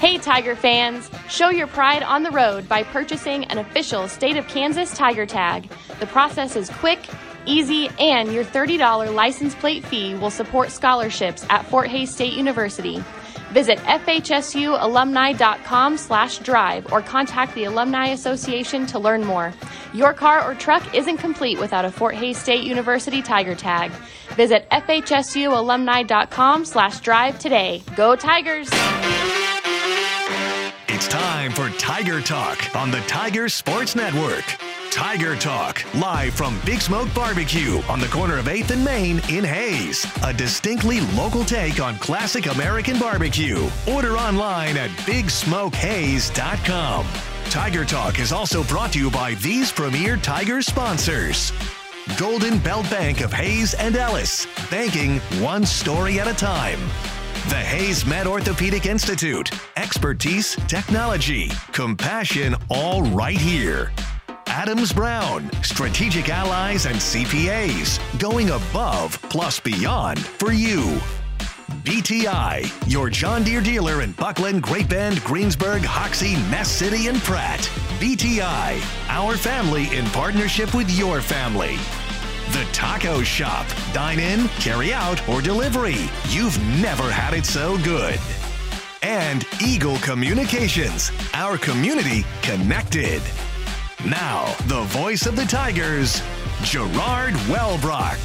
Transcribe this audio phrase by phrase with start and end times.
[0.00, 1.10] Hey, Tiger fans!
[1.28, 5.70] Show your pride on the road by purchasing an official State of Kansas Tiger Tag.
[5.98, 6.98] The process is quick,
[7.46, 13.02] easy, and your $30 license plate fee will support scholarships at Fort Hays State University.
[13.52, 19.54] Visit fhsualumni.com slash drive or contact the Alumni Association to learn more.
[19.94, 23.92] Your car or truck isn't complete without a Fort Hays State University Tiger Tag.
[24.36, 27.82] Visit fhsualumni.com slash drive today.
[27.96, 28.68] Go Tigers!
[31.04, 34.42] It's time for Tiger Talk on the Tiger Sports Network.
[34.90, 39.44] Tiger Talk, live from Big Smoke Barbecue on the corner of 8th and Main in
[39.44, 40.06] Hays.
[40.24, 43.68] A distinctly local take on classic American barbecue.
[43.86, 47.06] Order online at BigSmokeHays.com.
[47.50, 51.52] Tiger Talk is also brought to you by these premier Tiger sponsors.
[52.16, 56.80] Golden Belt Bank of Hays and Ellis, banking one story at a time.
[57.48, 63.92] The Hays Med Orthopedic Institute, expertise, technology, compassion, all right here.
[64.46, 70.98] Adams Brown, strategic allies and CPAs, going above plus beyond for you.
[71.84, 77.60] BTI, your John Deere dealer in Bucklin, Great Bend, Greensburg, Hoxie, Ness City, and Pratt.
[78.00, 81.76] BTI, our family in partnership with your family.
[82.54, 83.66] The Taco Shop.
[83.92, 86.08] Dine in, carry out, or delivery.
[86.28, 88.16] You've never had it so good.
[89.02, 93.20] And Eagle Communications, our community connected.
[94.06, 96.22] Now, the voice of the Tigers,
[96.62, 98.20] Gerard Wellbrock.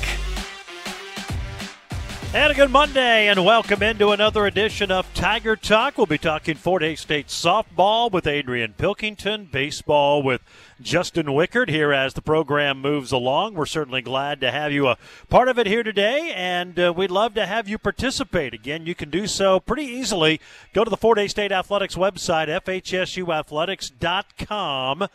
[2.32, 5.98] And a good Monday, and welcome into another edition of Tiger Talk.
[5.98, 10.44] We'll be talking Fort Hays State softball with Adrian Pilkington, baseball with
[10.82, 13.56] Justin Wichert here as the program moves along.
[13.56, 14.98] We're certainly glad to have you a
[15.30, 18.54] part of it here today, and uh, we'd love to have you participate.
[18.54, 20.40] Again, you can do so pretty easily.
[20.74, 25.08] Go to the Fort Hays State Athletics website, fhsuathletics.com.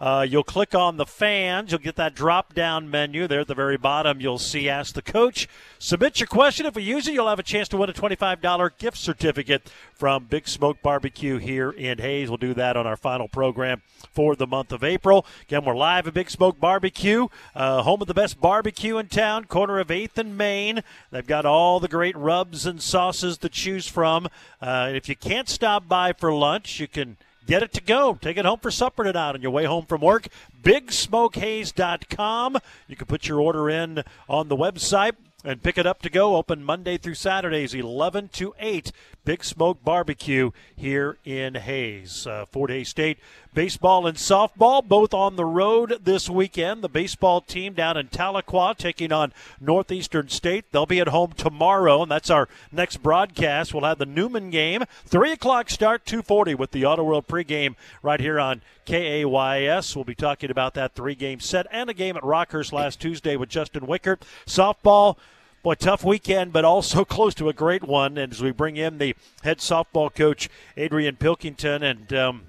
[0.00, 1.70] Uh, you'll click on the fans.
[1.70, 4.18] You'll get that drop down menu there at the very bottom.
[4.20, 5.46] You'll see Ask the Coach.
[5.78, 6.64] Submit your question.
[6.64, 10.24] If we use it, you'll have a chance to win a $25 gift certificate from
[10.24, 12.30] Big Smoke Barbecue here in Hays.
[12.30, 15.26] We'll do that on our final program for the month of April.
[15.42, 19.44] Again, we're live at Big Smoke Barbecue, uh, home of the best barbecue in town,
[19.44, 20.82] corner of 8th and Main.
[21.10, 24.28] They've got all the great rubs and sauces to choose from.
[24.62, 28.18] Uh, if you can't stop by for lunch, you can– Get it to go.
[28.20, 30.28] Take it home for supper tonight on your way home from work.
[30.62, 32.58] BigSmokeHays.com.
[32.86, 35.14] You can put your order in on the website
[35.44, 36.36] and pick it up to go.
[36.36, 38.92] Open Monday through Saturdays, 11 to 8.
[39.30, 42.26] Big Smoke Barbecue here in Hays.
[42.26, 43.16] Uh, Fort Hays State
[43.54, 46.82] baseball and softball both on the road this weekend.
[46.82, 50.64] The baseball team down in Tahlequah taking on Northeastern State.
[50.72, 53.72] They'll be at home tomorrow, and that's our next broadcast.
[53.72, 58.18] We'll have the Newman game, three o'clock start, 2:40 with the Auto World pregame right
[58.18, 59.94] here on KAYS.
[59.94, 63.48] We'll be talking about that three-game set and a game at Rockhurst last Tuesday with
[63.48, 64.22] Justin Wichert.
[64.44, 65.18] Softball.
[65.62, 68.16] Boy, tough weekend, but also close to a great one.
[68.16, 72.42] And as we bring in the head softball coach, Adrian Pilkington, and, um,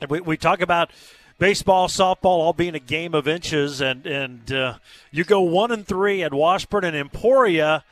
[0.00, 0.90] and we, we talk about
[1.38, 4.74] baseball, softball all being a game of inches, and and uh,
[5.10, 7.84] you go one and three at Washburn and Emporia,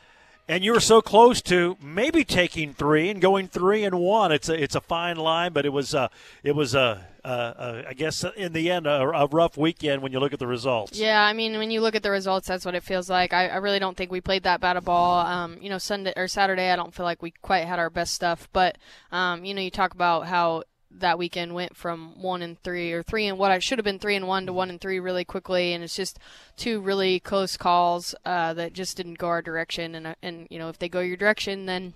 [0.48, 4.32] and you were so close to maybe taking three and going three and one.
[4.32, 6.08] It's a it's a fine line, but it was uh,
[6.42, 10.12] it was a uh, uh, I guess in the end, a, a, rough weekend when
[10.12, 10.98] you look at the results.
[10.98, 13.32] Yeah, I mean, when you look at the results, that's what it feels like.
[13.32, 15.20] I, I really don't think we played that bad a ball.
[15.20, 18.12] Um, you know, Sunday or Saturday, I don't feel like we quite had our best
[18.12, 18.48] stuff.
[18.52, 18.76] But
[19.10, 23.02] um, you know, you talk about how that weekend went from one and three or
[23.02, 25.24] three and what I should have been three and one to one and three really
[25.24, 26.18] quickly, and it's just
[26.56, 29.94] two really close calls uh, that just didn't go our direction.
[29.94, 31.94] And and you know, if they go your direction, then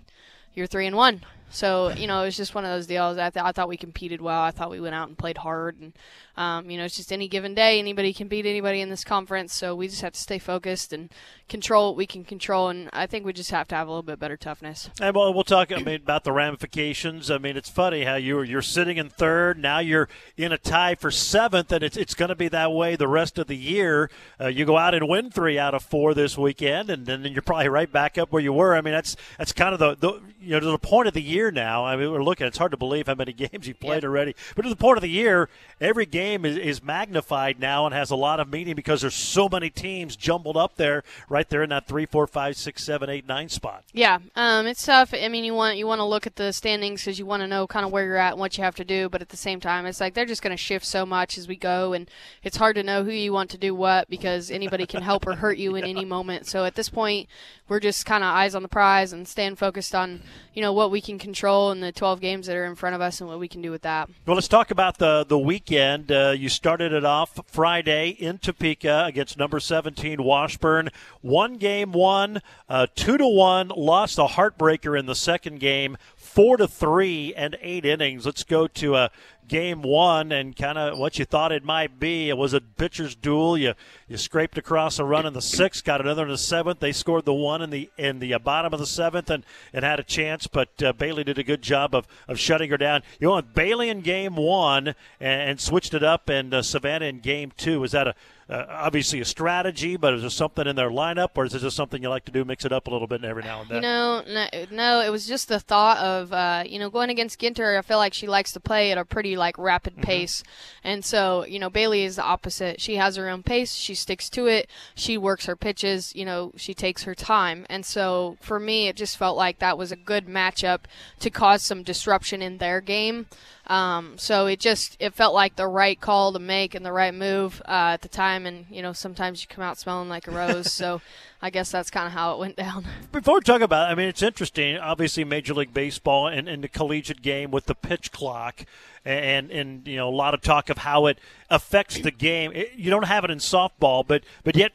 [0.54, 1.22] you're three and one.
[1.50, 3.18] So you know, it was just one of those deals.
[3.18, 4.40] I, th- I thought we competed well.
[4.40, 5.92] I thought we went out and played hard, and
[6.38, 9.52] um, you know, it's just any given day, anybody can beat anybody in this conference.
[9.52, 11.10] So we just have to stay focused and
[11.48, 12.68] control what we can control.
[12.68, 14.88] And I think we just have to have a little bit better toughness.
[15.00, 15.72] And well, we'll talk.
[15.72, 17.28] I mean, about the ramifications.
[17.28, 19.58] I mean, it's funny how you're you're sitting in third.
[19.58, 22.94] Now you're in a tie for seventh, and it's it's going to be that way
[22.94, 24.08] the rest of the year.
[24.40, 27.42] Uh, you go out and win three out of four this weekend, and then you're
[27.42, 28.76] probably right back up where you were.
[28.76, 31.22] I mean, that's that's kind of the, the you know to the point of the
[31.22, 31.84] year now.
[31.84, 32.46] I mean, we're looking.
[32.46, 34.08] It's hard to believe how many games you've played yeah.
[34.08, 35.48] already, but to the point of the year,
[35.80, 39.14] every game game is, is magnified now and has a lot of meaning because there's
[39.14, 43.08] so many teams jumbled up there, right there in that three, four, five, six, seven,
[43.08, 43.84] eight, nine spot.
[43.92, 45.14] Yeah, um, it's tough.
[45.14, 47.46] I mean, you want you want to look at the standings because you want to
[47.46, 49.36] know kind of where you're at and what you have to do, but at the
[49.36, 52.10] same time, it's like they're just going to shift so much as we go, and
[52.42, 55.34] it's hard to know who you want to do what because anybody can help or
[55.34, 55.90] hurt you in yeah.
[55.90, 56.46] any moment.
[56.46, 57.28] So at this point,
[57.68, 60.22] we're just kind of eyes on the prize and staying focused on
[60.54, 63.00] you know what we can control in the 12 games that are in front of
[63.00, 64.08] us and what we can do with that.
[64.26, 66.10] Well, let's talk about the the weekend.
[66.10, 70.90] Uh, you started it off Friday in Topeka against number 17 Washburn.
[71.20, 73.68] One game, one, uh, two to one.
[73.68, 75.96] Lost a heartbreaker in the second game,
[76.38, 78.24] four to three, and eight innings.
[78.24, 79.10] Let's go to a
[79.48, 82.28] game one and kind of what you thought it might be.
[82.28, 83.58] It was a pitcher's duel.
[83.58, 83.74] You
[84.06, 86.78] you scraped across a run in the sixth, got another in the seventh.
[86.78, 89.84] They scored the one in the in the uh, bottom of the seventh and, and
[89.84, 93.02] had a chance, but uh, Bailey did a good job of, of shutting her down.
[93.18, 97.18] You went Bailey in game one and, and switched it up, and uh, Savannah in
[97.18, 97.80] game two.
[97.80, 98.14] Was that a
[98.50, 101.76] uh, obviously a strategy, but is there something in their lineup, or is it just
[101.76, 103.76] something you like to do, mix it up a little bit every now and then?
[103.76, 107.40] You know, no, no it was just the thought of, uh, you know, going against
[107.40, 107.78] Ginter.
[107.78, 110.02] I feel like she likes to play at a pretty like rapid mm-hmm.
[110.02, 110.42] pace,
[110.82, 112.80] and so you know Bailey is the opposite.
[112.80, 113.74] She has her own pace.
[113.74, 114.70] She sticks to it.
[114.94, 116.14] She works her pitches.
[116.16, 119.76] You know, she takes her time, and so for me, it just felt like that
[119.76, 120.80] was a good matchup
[121.20, 123.26] to cause some disruption in their game.
[123.68, 127.14] Um, so it just it felt like the right call to make and the right
[127.14, 128.46] move uh, at the time.
[128.46, 130.72] And you know, sometimes you come out smelling like a rose.
[130.72, 131.00] so
[131.42, 132.86] I guess that's kind of how it went down.
[133.12, 134.78] Before we talk about, it, I mean, it's interesting.
[134.78, 138.64] Obviously, Major League Baseball and, and the collegiate game with the pitch clock,
[139.04, 141.18] and and you know a lot of talk of how it
[141.50, 142.52] affects the game.
[142.54, 144.72] It, you don't have it in softball, but but yet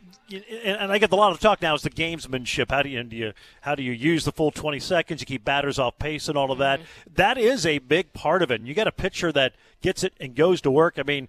[0.63, 2.71] and I get a lot of talk now is the gamesmanship.
[2.71, 5.21] How do you, do you how do you use the full 20 seconds?
[5.21, 6.79] You keep batters off pace and all of that.
[6.79, 7.13] Mm-hmm.
[7.15, 8.61] that is a big part of it.
[8.61, 10.95] And you got a pitcher that gets it and goes to work.
[10.97, 11.27] I mean,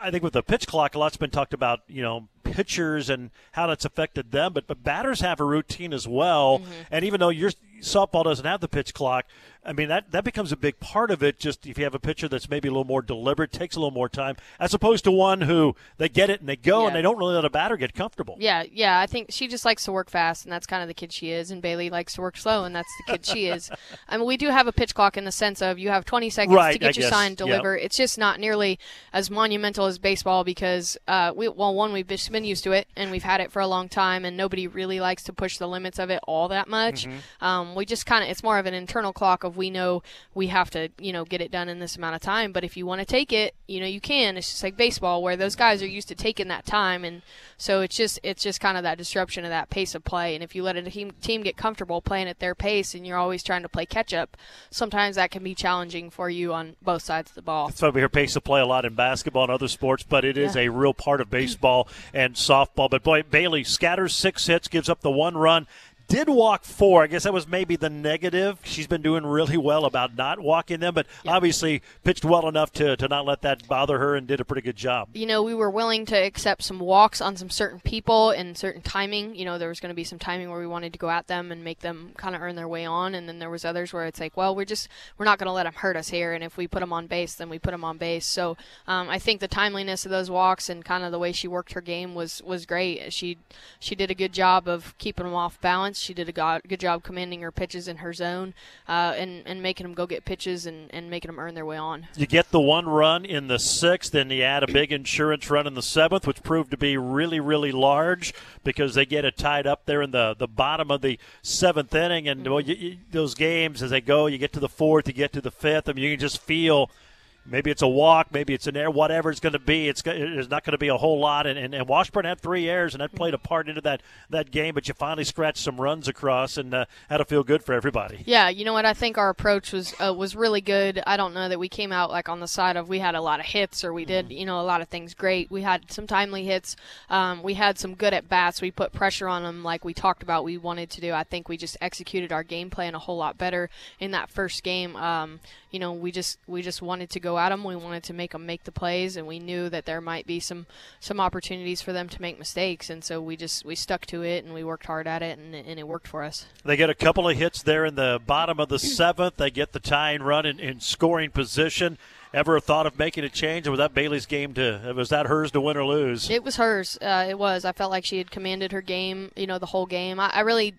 [0.00, 1.80] I think with the pitch clock, a lot's been talked about.
[1.88, 6.06] You know, pitchers and how that's affected them, but but batters have a routine as
[6.06, 6.58] well.
[6.58, 6.72] Mm-hmm.
[6.90, 7.50] And even though your
[7.80, 9.26] softball doesn't have the pitch clock,
[9.64, 11.38] I mean, that, that becomes a big part of it.
[11.38, 13.92] Just if you have a pitcher that's maybe a little more deliberate, takes a little
[13.92, 16.88] more time, as opposed to one who they get it and they go yeah.
[16.88, 18.36] and they don't really let a batter get comfortable.
[18.40, 18.98] Yeah, yeah.
[18.98, 21.30] I think she just likes to work fast, and that's kind of the kid she
[21.30, 21.50] is.
[21.50, 23.70] And Bailey likes to work slow, and that's the kid she is.
[24.08, 26.28] I mean, we do have a pitch clock in the sense of you have 20
[26.30, 27.10] seconds right, to get I your guess.
[27.10, 27.76] sign, deliver.
[27.76, 27.86] Yep.
[27.86, 28.78] It's just not nearly
[29.12, 33.10] as monumental as baseball because, uh, we well, one we've been used to it, and
[33.10, 36.00] we've had it for a long time, and nobody really likes to push the limits
[36.00, 37.06] of it all that much.
[37.06, 37.44] Mm-hmm.
[37.44, 40.02] Um, we just kind of it's more of an internal clock of we know
[40.34, 42.52] we have to, you know, get it done in this amount of time.
[42.52, 44.36] But if you want to take it, you know, you can.
[44.36, 47.22] It's just like baseball where those guys are used to taking that time, and
[47.56, 50.34] so it's just it's just kind of that disruption of that pace of play.
[50.34, 53.18] And if you let a team team get comfortable playing at their pace, and you're
[53.18, 54.36] always trying to play catch up,
[54.70, 57.68] sometimes that can be challenging for you on both sides of the ball.
[57.68, 60.24] That's why we hear pace of play a lot in basketball and other sports, but
[60.24, 60.62] it is yeah.
[60.62, 62.90] a real part of baseball and softball.
[62.90, 65.66] But boy, Bailey scatters six hits, gives up the one run
[66.12, 67.02] did walk four.
[67.02, 68.60] I guess that was maybe the negative.
[68.64, 71.32] She's been doing really well about not walking them, but yeah.
[71.32, 74.60] obviously pitched well enough to, to not let that bother her and did a pretty
[74.60, 75.08] good job.
[75.14, 78.82] You know, we were willing to accept some walks on some certain people and certain
[78.82, 79.34] timing.
[79.34, 81.28] You know, there was going to be some timing where we wanted to go at
[81.28, 83.94] them and make them kind of earn their way on, and then there was others
[83.94, 86.34] where it's like, well, we're just we're not going to let them hurt us here,
[86.34, 88.26] and if we put them on base, then we put them on base.
[88.26, 91.48] So um, I think the timeliness of those walks and kind of the way she
[91.48, 93.14] worked her game was was great.
[93.14, 93.38] She
[93.80, 97.02] she did a good job of keeping them off balance she did a good job
[97.02, 98.54] commanding her pitches in her zone
[98.88, 101.76] uh, and, and making them go get pitches and, and making them earn their way
[101.76, 102.06] on.
[102.16, 105.66] You get the one run in the sixth, and you add a big insurance run
[105.66, 108.34] in the seventh, which proved to be really, really large
[108.64, 112.28] because they get it tied up there in the, the bottom of the seventh inning.
[112.28, 115.14] And well, you, you, those games, as they go, you get to the fourth, you
[115.14, 116.90] get to the fifth, I mean, you can just feel–
[117.44, 119.88] maybe it's a walk, maybe it's an air, whatever it's going to be.
[119.88, 121.46] It's there's not going to be a whole lot.
[121.46, 124.50] And, and, and, Washburn had three airs, and that played a part into that, that
[124.50, 124.74] game.
[124.74, 128.22] But you finally scratched some runs across, and uh, had to feel good for everybody.
[128.26, 128.86] Yeah, you know what?
[128.86, 131.02] I think our approach was uh, was really good.
[131.06, 133.20] I don't know that we came out like on the side of we had a
[133.20, 134.38] lot of hits or we did mm-hmm.
[134.38, 135.50] you know a lot of things great.
[135.50, 136.76] We had some timely hits.
[137.10, 138.62] Um, we had some good at bats.
[138.62, 140.44] We put pressure on them like we talked about.
[140.44, 141.12] We wanted to do.
[141.12, 144.62] I think we just executed our game plan a whole lot better in that first
[144.62, 144.96] game.
[144.96, 147.64] Um, you know, we just we just wanted to go at them.
[147.64, 150.40] We wanted to make them make the plays, and we knew that there might be
[150.40, 150.66] some
[151.00, 154.44] some opportunities for them to make mistakes, and so we just we stuck to it
[154.44, 156.46] and we worked hard at it, and, and it worked for us.
[156.64, 159.36] They get a couple of hits there in the bottom of the seventh.
[159.36, 161.98] They get the tying run in, in scoring position
[162.34, 164.92] ever thought of making a change, or was that Bailey's game to?
[164.96, 166.30] Was that hers to win or lose?
[166.30, 166.98] It was hers.
[167.00, 167.64] Uh, it was.
[167.64, 169.30] I felt like she had commanded her game.
[169.36, 170.18] You know, the whole game.
[170.18, 170.74] I, I really,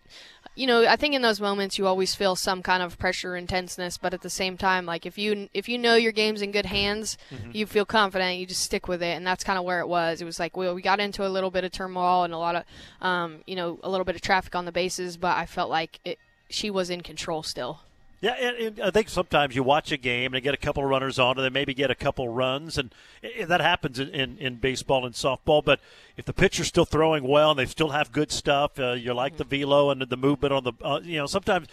[0.55, 3.50] you know, I think in those moments you always feel some kind of pressure and
[3.50, 6.51] tenseness, but at the same time, like if you if you know your game's in
[6.51, 7.51] good hands, mm-hmm.
[7.53, 10.22] you feel confident, you just stick with it, and that's kind of where it was.
[10.22, 12.55] It was like we we got into a little bit of turmoil and a lot
[12.55, 12.63] of,
[13.01, 16.00] um, you know, a little bit of traffic on the bases, but I felt like
[16.05, 16.19] it,
[16.50, 17.81] she was in control still.
[18.24, 20.89] Yeah, and, and, I think sometimes you watch a game and get a couple of
[20.89, 24.38] runners on, and then maybe get a couple runs, and, and that happens in, in,
[24.38, 25.62] in, baseball and softball.
[25.62, 25.82] But
[26.15, 29.36] if the pitcher's still throwing well and they still have good stuff, uh, you like
[29.36, 31.68] the velo and the movement on the, uh, you know, sometimes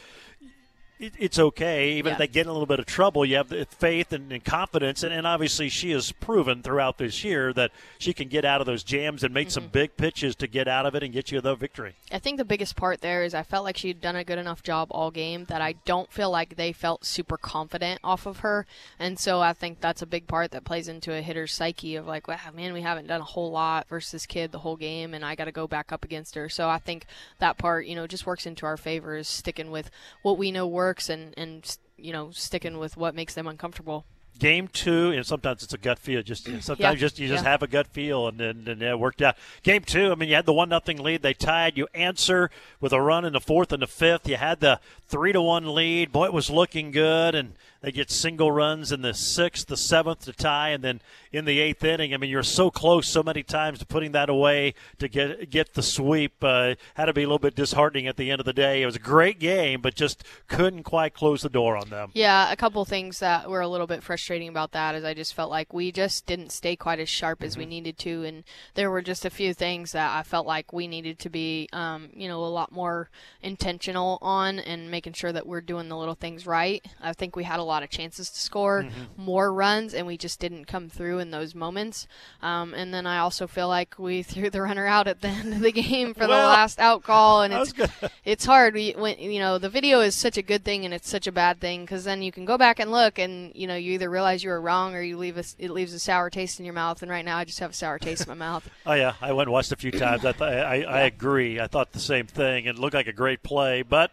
[1.00, 1.92] it, it's okay.
[1.92, 2.12] Even yeah.
[2.12, 4.44] if they get in a little bit of trouble, you have the faith and, and
[4.44, 5.02] confidence.
[5.02, 8.66] And, and, obviously, she has proven throughout this year that she can get out of
[8.66, 9.54] those jams and make mm-hmm.
[9.54, 11.96] some big pitches to get out of it and get you the victory.
[12.12, 14.62] I think the biggest part there is I felt like she'd done a good enough
[14.62, 18.66] job all game that I don't feel like they felt super confident off of her.
[18.98, 22.06] And so I think that's a big part that plays into a hitter's psyche of
[22.06, 25.14] like, wow, man, we haven't done a whole lot versus this kid the whole game,
[25.14, 26.48] and I got to go back up against her.
[26.48, 27.06] So I think
[27.38, 29.90] that part, you know, just works into our favor is sticking with
[30.22, 34.04] what we know works works and and you know sticking with what makes them uncomfortable
[34.40, 36.22] game two, and sometimes it's a gut feel.
[36.22, 36.94] Just sometimes yeah.
[36.94, 37.50] just you just yeah.
[37.50, 39.36] have a gut feel, and then and, it worked out.
[39.62, 41.22] Game two, I mean, you had the one nothing lead.
[41.22, 41.76] They tied.
[41.76, 44.26] You answer with a run in the fourth and the fifth.
[44.26, 46.10] You had the three to one lead.
[46.10, 50.24] Boy, it was looking good, and they get single runs in the sixth, the seventh
[50.26, 51.00] to tie, and then
[51.32, 52.12] in the eighth inning.
[52.12, 55.74] I mean, you're so close so many times to putting that away to get get
[55.74, 56.42] the sweep.
[56.42, 58.82] Uh, had to be a little bit disheartening at the end of the day.
[58.82, 62.10] It was a great game, but just couldn't quite close the door on them.
[62.12, 65.34] Yeah, a couple things that were a little bit frustrating about that is I just
[65.34, 67.46] felt like we just didn't stay quite as sharp mm-hmm.
[67.46, 67.70] as we mm-hmm.
[67.70, 68.44] needed to, and
[68.74, 72.10] there were just a few things that I felt like we needed to be, um,
[72.12, 73.08] you know, a lot more
[73.42, 76.84] intentional on and making sure that we're doing the little things right.
[77.00, 79.22] I think we had a lot of chances to score mm-hmm.
[79.22, 82.06] more runs, and we just didn't come through in those moments.
[82.42, 85.54] Um, and then I also feel like we threw the runner out at the end
[85.54, 87.72] of the game for well, the last out call, and it's
[88.24, 88.74] it's hard.
[88.74, 91.32] We, when you know the video is such a good thing and it's such a
[91.32, 94.10] bad thing because then you can go back and look, and you know you either
[94.10, 96.74] realize you were wrong or you leave a, it leaves a sour taste in your
[96.74, 97.02] mouth.
[97.02, 98.68] And right now I just have a sour taste in my mouth.
[98.86, 100.24] Oh yeah, I went and watched a few times.
[100.24, 101.60] I th- I, I, I agree.
[101.60, 102.64] I thought the same thing.
[102.64, 104.10] It looked like a great play, but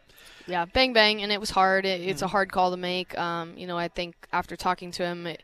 [0.48, 1.86] yeah, bang bang, and it was hard.
[1.86, 2.30] It, it's a mm.
[2.30, 3.18] hard call to make.
[3.18, 5.44] Um, you know, I think after talking to him, it,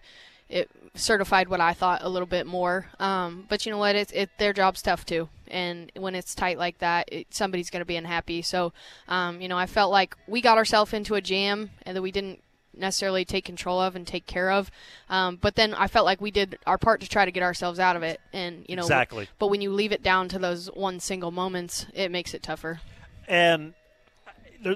[0.50, 2.88] it certified what I thought a little bit more.
[3.00, 3.96] Um, but you know what?
[3.96, 7.82] It's it, their job's tough too, and when it's tight like that, it, somebody's going
[7.82, 8.42] to be unhappy.
[8.42, 8.74] So,
[9.08, 12.12] um, you know, I felt like we got ourselves into a jam and that we
[12.12, 12.42] didn't
[12.76, 14.72] necessarily take control of and take care of.
[15.10, 17.80] Um, but then I felt like we did our part to try to get ourselves
[17.80, 19.28] out of it, and you know, exactly.
[19.40, 22.82] But when you leave it down to those one single moments, it makes it tougher.
[23.28, 23.74] And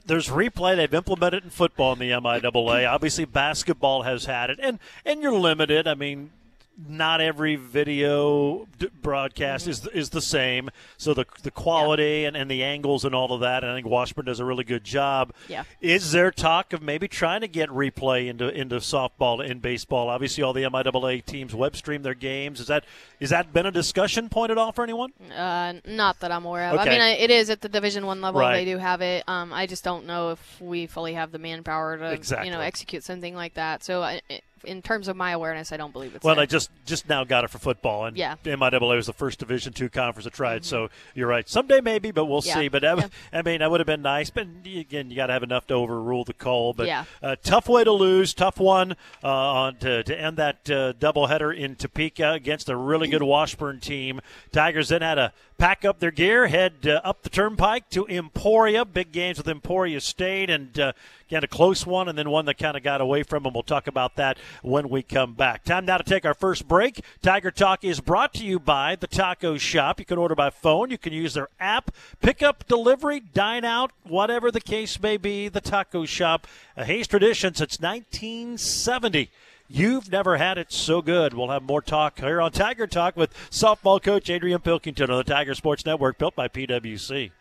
[0.05, 0.75] there's replay.
[0.75, 2.89] They've implemented in football in the MIAA.
[2.89, 5.87] Obviously, basketball has had it, and and you're limited.
[5.87, 6.31] I mean,
[6.77, 8.67] not every video
[9.01, 9.71] broadcast mm-hmm.
[9.71, 10.69] is is the same.
[10.97, 12.27] So the the quality yeah.
[12.27, 14.63] and, and the angles and all of that, and I think Washburn does a really
[14.63, 15.33] good job.
[15.47, 15.63] Yeah.
[15.81, 20.09] Is there talk of maybe trying to get replay into into softball and baseball?
[20.09, 22.59] Obviously, all the MIAA teams web stream their games.
[22.59, 22.85] Is that
[23.19, 25.13] is that been a discussion point at all for anyone?
[25.35, 26.79] Uh, not that I'm aware of.
[26.79, 26.95] Okay.
[26.95, 28.41] I mean, it is at the Division One level.
[28.41, 28.57] Right.
[28.57, 29.23] They do have it.
[29.27, 32.47] Um, I just don't know if we fully have the manpower to exactly.
[32.47, 33.83] you know execute something like that.
[33.83, 34.03] So.
[34.03, 34.21] I,
[34.63, 36.23] in terms of my awareness, I don't believe it's.
[36.23, 36.43] Well, there.
[36.43, 38.35] I just just now got it for football, and yeah.
[38.43, 40.61] MIAA was the first Division two conference I tried.
[40.61, 40.69] Mm-hmm.
[40.69, 41.47] So you're right.
[41.47, 42.55] Someday maybe, but we'll yeah.
[42.55, 42.67] see.
[42.67, 43.07] But yeah.
[43.33, 44.29] I mean, that would have been nice.
[44.29, 46.73] But again, you got to have enough to overrule the call.
[46.73, 47.05] But yeah.
[47.21, 51.55] uh, tough way to lose, tough one uh, on to, to end that uh, doubleheader
[51.55, 54.21] in Topeka against a really good Washburn team.
[54.51, 58.85] Tigers then had a pack up their gear, head uh, up the turnpike to Emporia.
[58.85, 60.93] Big games with Emporia State, and uh,
[61.27, 63.53] again a close one, and then one that kind of got away from them.
[63.53, 65.63] We'll talk about that when we come back.
[65.63, 67.01] Time now to take our first break.
[67.21, 69.99] Tiger Talk is brought to you by the Taco Shop.
[69.99, 70.89] You can order by phone.
[70.89, 71.91] You can use their app,
[72.21, 75.49] pick up, delivery, dine out, whatever the case may be.
[75.49, 79.29] The Taco Shop, a Hays tradition since 1970.
[79.69, 81.33] You've never had it so good.
[81.33, 85.25] We'll have more talk here on Tiger Talk with softball coach Adrian Pilkington on the
[85.25, 87.31] Tiger Sports Network, built by PWC.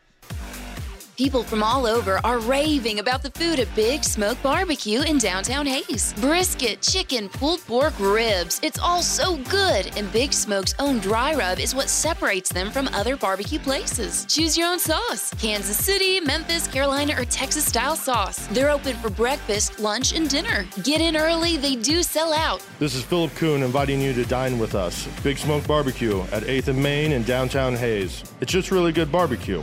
[1.17, 5.65] People from all over are raving about the food at Big Smoke Barbecue in downtown
[5.65, 6.13] Hays.
[6.21, 8.61] Brisket, chicken, pulled pork, ribs.
[8.63, 12.89] It's all so good, and Big Smoke's own dry rub is what separates them from
[12.89, 14.27] other barbecue places.
[14.27, 18.47] Choose your own sauce Kansas City, Memphis, Carolina, or Texas style sauce.
[18.49, 20.67] They're open for breakfast, lunch, and dinner.
[20.83, 22.63] Get in early, they do sell out.
[22.79, 25.09] This is Philip Kuhn inviting you to dine with us.
[25.23, 28.23] Big Smoke Barbecue at 8th and Main in downtown Hays.
[28.43, 29.63] It's just really good barbecue.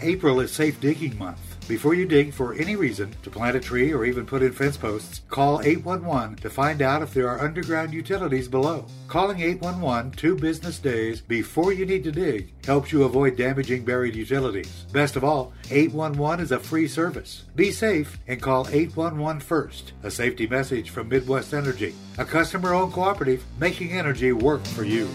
[0.00, 1.38] April is Safe Digging Month.
[1.66, 4.76] Before you dig for any reason to plant a tree or even put in fence
[4.76, 8.86] posts, call 811 to find out if there are underground utilities below.
[9.08, 14.14] Calling 811 two business days before you need to dig helps you avoid damaging buried
[14.14, 14.86] utilities.
[14.92, 17.44] Best of all, 811 is a free service.
[17.54, 19.92] Be safe and call 811 first.
[20.04, 25.10] A safety message from Midwest Energy, a customer owned cooperative making energy work for you.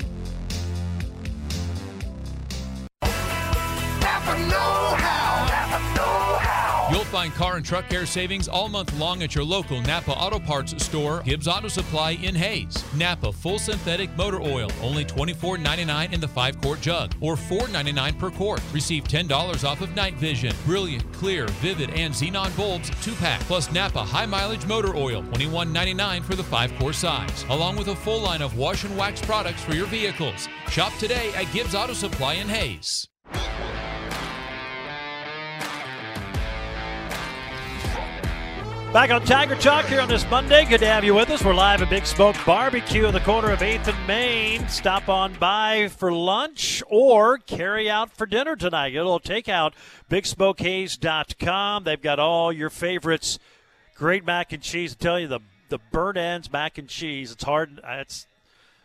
[7.13, 10.84] Find car and truck care savings all month long at your local Napa Auto Parts
[10.84, 12.84] store, Gibbs Auto Supply in Hays.
[12.96, 18.32] Napa full synthetic motor oil, only $24.99 in the 5 quart jug, or $4.99 per
[18.32, 18.63] quart.
[18.74, 23.72] Receive $10 off of night vision, brilliant, clear, vivid, and xenon bulbs 2 pack, plus
[23.72, 28.22] Napa high mileage motor oil, $21.99 for the 5 quart size, along with a full
[28.22, 30.48] line of wash and wax products for your vehicles.
[30.67, 33.08] Shop today at Gibbs Auto Supply in Hays.
[38.93, 40.65] Back on Tiger Talk here on this Monday.
[40.65, 41.43] Good to have you with us.
[41.43, 44.69] We're live at Big Smoke Barbecue in the corner of 8th and Main.
[44.69, 48.91] Stop on by for lunch or carry out for dinner tonight.
[48.91, 49.73] Get a little takeout.
[50.12, 51.85] BigSmokeHays.com.
[51.85, 53.39] They've got all your favorites.
[53.95, 54.95] Great mac and cheese.
[55.00, 57.31] I tell you, the the burnt ends mac and cheese.
[57.31, 57.81] It's hard.
[57.83, 58.27] It's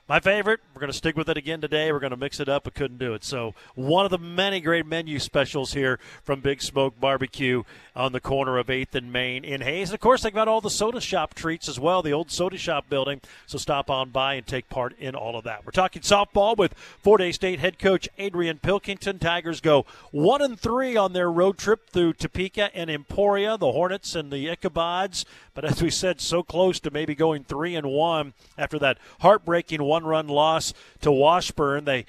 [0.08, 0.60] my favorite.
[0.74, 1.92] We're going to stick with it again today.
[1.92, 2.66] We're going to mix it up.
[2.66, 3.24] I couldn't do it.
[3.24, 8.20] So, one of the many great menu specials here from Big Smoke Barbecue on the
[8.20, 9.90] corner of 8th and Main in Hays.
[9.90, 12.56] And of course, they've got all the soda shop treats as well, the old soda
[12.56, 13.20] shop building.
[13.46, 15.66] So, stop on by and take part in all of that.
[15.66, 16.72] We're talking softball with
[17.02, 19.18] Fort Hays State head coach Adrian Pilkington.
[19.18, 24.14] Tigers go 1 and 3 on their road trip through Topeka and Emporia, the Hornets
[24.14, 25.26] and the Ichabods.
[25.54, 29.82] But as we said, so close to maybe going 3 and 1 after that heartbreaking
[29.82, 31.84] one run loss to Washburn.
[31.84, 32.06] They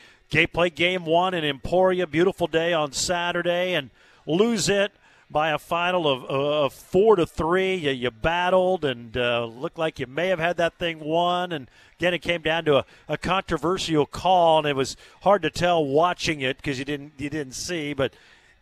[0.47, 2.07] play game one in Emporia.
[2.07, 3.89] Beautiful day on Saturday and
[4.25, 4.91] lose it
[5.31, 7.75] by a final of, of four to three.
[7.75, 11.51] You, you battled and uh, looked like you may have had that thing won.
[11.51, 11.69] And
[11.99, 15.85] again, it came down to a, a controversial call, and it was hard to tell
[15.85, 18.13] watching it because you didn't you didn't see, but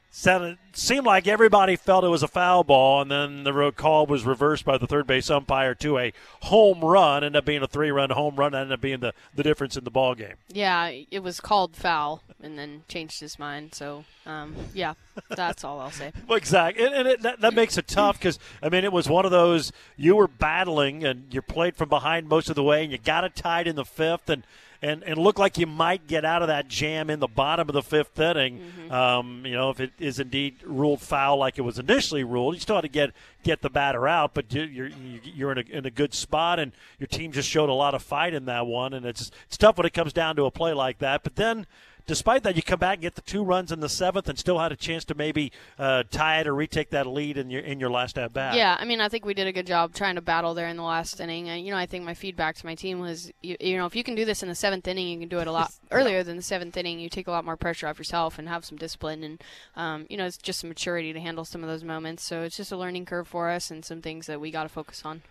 [0.10, 4.26] sounded seemed like everybody felt it was a foul ball, and then the call was
[4.26, 7.24] reversed by the third base umpire to a home run.
[7.24, 8.54] Ended up being a three-run home run.
[8.54, 10.36] Ended up being the, the difference in the ball game.
[10.50, 13.74] Yeah, it was called foul, and then changed his mind.
[13.74, 14.93] So, um, yeah,
[15.30, 16.12] that's all I'll say.
[16.28, 19.10] well, exactly, and, and it, that, that makes it tough because I mean it was
[19.10, 22.84] one of those you were battling and you played from behind most of the way,
[22.84, 24.43] and you got it tied in the fifth, and
[24.82, 27.74] and, and look like you might get out of that jam in the bottom of
[27.74, 28.60] the fifth inning.
[28.60, 28.92] Mm-hmm.
[28.92, 32.60] Um, you know, if it is indeed ruled foul like it was initially ruled, you
[32.60, 33.12] still have to get
[33.44, 34.90] get the batter out, but you're
[35.24, 38.04] you're in a, in a good spot, and your team just showed a lot of
[38.04, 40.74] fight in that one, and it's it's tough when it comes down to a play
[40.74, 41.24] like that.
[41.24, 41.66] But then
[42.08, 44.58] despite that, you come back and get the two runs in the seventh, and still
[44.58, 47.80] had a chance to maybe uh, tie it or retake that lead in your in
[47.80, 48.56] your last at bat.
[48.56, 50.78] Yeah, I mean, I think we did a good job trying to battle there in
[50.78, 51.50] the last inning.
[51.50, 53.96] And you know, I think my feedback to my team was, you, you know, if
[53.96, 56.24] you can do this in the seventh inning, you can do it a lot earlier
[56.24, 57.00] than the seventh inning.
[57.00, 59.43] You take a lot more pressure off yourself and have some discipline, and
[59.76, 62.24] um, you know, it's just some maturity to handle some of those moments.
[62.24, 64.70] So it's just a learning curve for us, and some things that we got to
[64.70, 65.22] focus on.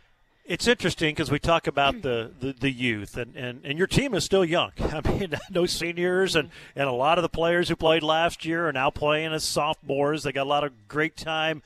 [0.49, 4.15] It's interesting because we talk about the, the, the, youth, and, and, and your team
[4.15, 4.71] is still young.
[4.79, 8.69] I mean, no seniors, and, and a lot of the players who played last year
[8.69, 10.23] are now playing as sophomores.
[10.23, 11.63] They got a lot of great time.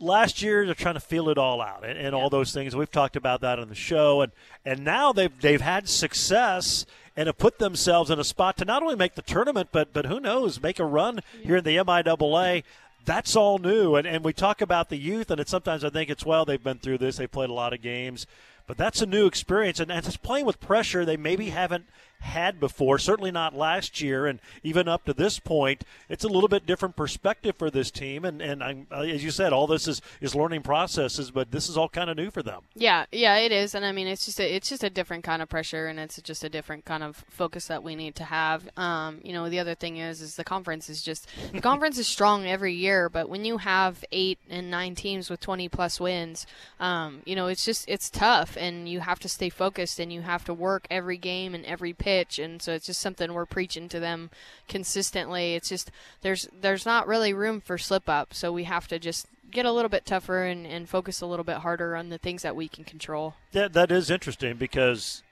[0.00, 2.74] Last year, they're trying to feel it all out and, and all those things.
[2.74, 4.32] We've talked about that on the show, and,
[4.64, 6.84] and now they've, they've had success
[7.16, 10.06] and have put themselves in a spot to not only make the tournament, but but
[10.06, 12.64] who knows, make a run here in the MIAA
[13.04, 13.96] that's all new.
[13.96, 16.62] And, and we talk about the youth, and it's sometimes I think it's, well, they've
[16.62, 18.26] been through this, they've played a lot of games.
[18.66, 21.84] But that's a new experience, and, and it's playing with pressure they maybe haven't
[22.24, 22.98] had before.
[22.98, 26.96] Certainly not last year, and even up to this point, it's a little bit different
[26.96, 28.24] perspective for this team.
[28.24, 31.68] And and I'm, uh, as you said, all this is is learning processes, but this
[31.68, 32.62] is all kind of new for them.
[32.74, 35.42] Yeah, yeah, it is, and I mean, it's just a, it's just a different kind
[35.42, 38.68] of pressure, and it's just a different kind of focus that we need to have.
[38.76, 42.08] Um, you know, the other thing is, is the conference is just the conference is
[42.08, 46.46] strong every year, but when you have eight and nine teams with 20 plus wins,
[46.80, 50.22] um, you know, it's just it's tough, and you have to stay focused, and you
[50.22, 53.46] have to work every game and every pitch pitch, and so it's just something we're
[53.46, 54.30] preaching to them
[54.68, 55.54] consistently.
[55.54, 55.90] It's just
[56.22, 59.72] there's there's not really room for slip up, so we have to just get a
[59.72, 62.68] little bit tougher and, and focus a little bit harder on the things that we
[62.68, 63.34] can control.
[63.52, 65.22] That that is interesting because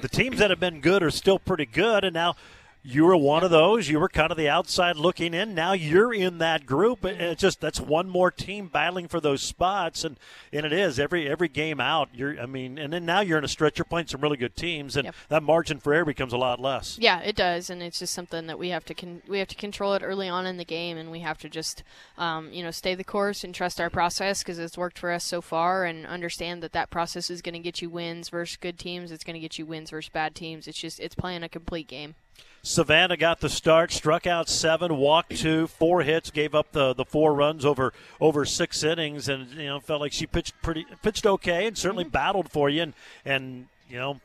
[0.00, 2.34] the teams that have been good are still pretty good, and now
[2.84, 3.88] you were one of those.
[3.88, 5.54] You were kind of the outside looking in.
[5.54, 10.02] Now you're in that group, it's just that's one more team battling for those spots,
[10.04, 10.16] and
[10.52, 12.08] and it is every every game out.
[12.12, 13.78] You're, I mean, and then now you're in a stretch.
[13.78, 15.14] You're playing some really good teams, and Yep.
[15.28, 16.98] that margin for error becomes a lot less.
[16.98, 19.54] Yeah, it does, and it's just something that we have to con- we have to
[19.56, 21.84] control it early on in the game, and we have to just
[22.18, 25.22] um, you know stay the course and trust our process because it's worked for us
[25.24, 28.78] so far, and understand that that process is going to get you wins versus good
[28.78, 29.12] teams.
[29.12, 30.66] It's going to get you wins versus bad teams.
[30.66, 32.16] It's just it's playing a complete game.
[32.64, 37.04] Savannah got the start, struck out seven, walked two, four hits, gave up the, the
[37.04, 41.26] four runs over over six innings, and you know felt like she pitched pretty pitched
[41.26, 42.12] okay and certainly mm-hmm.
[42.12, 42.94] battled for you, and
[43.24, 44.20] and you know